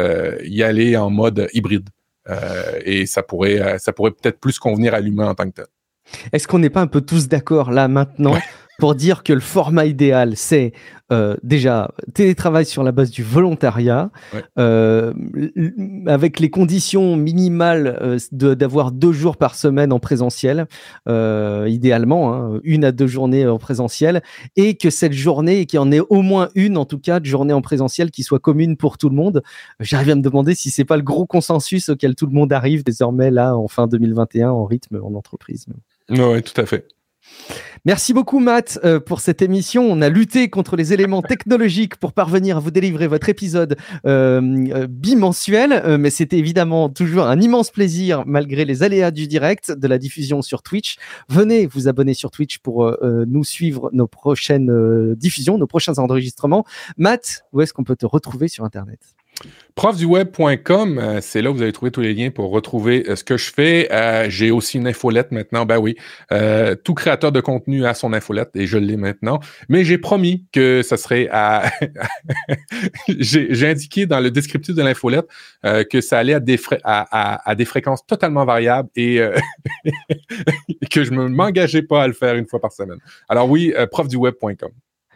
[0.45, 1.89] y aller en mode hybride.
[2.85, 5.67] et ça pourrait, ça pourrait peut-être plus convenir à l'humain en tant que tel.
[6.33, 8.37] Est-ce qu'on n'est pas un peu tous d'accord là maintenant
[8.81, 10.73] pour dire que le format idéal, c'est
[11.13, 14.11] euh, déjà télétravail sur la base du volontariat,
[14.59, 15.13] euh,
[16.07, 20.67] avec les conditions minimales euh, d'avoir deux jours par semaine en présentiel,
[21.07, 24.23] idéalement, hein, une à deux journées en présentiel,
[24.57, 27.27] et que cette journée, qu'il y en ait au moins une en tout cas de
[27.27, 29.43] journée en présentiel qui soit commune pour tout le monde.
[29.79, 32.83] J'arrive à me demander si c'est pas le gros consensus auquel tout le monde arrive
[32.83, 35.67] désormais là en fin 2021 en rythme en entreprise.
[36.11, 36.87] Oui, tout à fait.
[37.87, 39.91] Merci beaucoup Matt euh, pour cette émission.
[39.91, 44.43] On a lutté contre les éléments technologiques pour parvenir à vous délivrer votre épisode euh,
[44.75, 49.89] euh, bimensuel, mais c'était évidemment toujours un immense plaisir malgré les aléas du direct, de
[49.89, 50.99] la diffusion sur Twitch.
[51.31, 56.65] Venez vous abonner sur Twitch pour nous suivre nos prochaines diffusions, nos prochains enregistrements.
[56.99, 59.01] Matt, où est-ce qu'on peut te retrouver sur Internet?
[59.81, 63.25] Profduweb.com, euh, c'est là où vous allez trouver tous les liens pour retrouver euh, ce
[63.25, 63.89] que je fais.
[63.91, 65.65] Euh, j'ai aussi une infolette maintenant.
[65.65, 65.97] Ben oui,
[66.85, 69.41] tout créateur de contenu a son infolette et je l'ai maintenant.
[69.71, 71.71] Mais j'ai promis que ça serait à.
[73.09, 75.27] j'ai indiqué dans le descriptif de l'infolette
[75.63, 79.21] que ça allait à des, à, des fréquences totalement variables et
[80.91, 82.99] que je ne m'engageais pas à le faire une fois par semaine.
[83.29, 84.71] Alors oui, profduweb.com.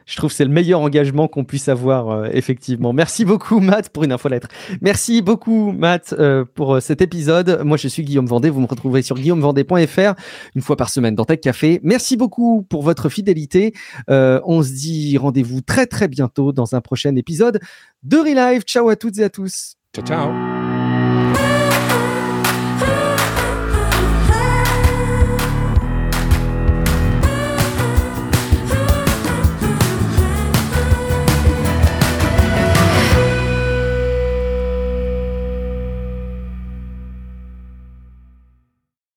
[0.07, 2.93] Je trouve que c'est le meilleur engagement qu'on puisse avoir, euh, effectivement.
[2.93, 4.49] Merci beaucoup, Matt, pour une infolettre.
[4.81, 7.63] Merci beaucoup, Matt, euh, pour euh, cet épisode.
[7.65, 8.51] Moi, je suis Guillaume Vendée.
[8.51, 10.15] Vous me retrouverez sur guillaumevendée.fr
[10.55, 11.81] une fois par semaine dans Tech Café.
[11.83, 13.73] Merci beaucoup pour votre fidélité.
[14.09, 17.61] on se dit rendez-vous très, très bientôt dans un prochain épisode
[18.03, 18.63] de Relive.
[18.63, 19.77] Ciao à toutes et à tous.
[19.95, 20.74] Ciao, ciao.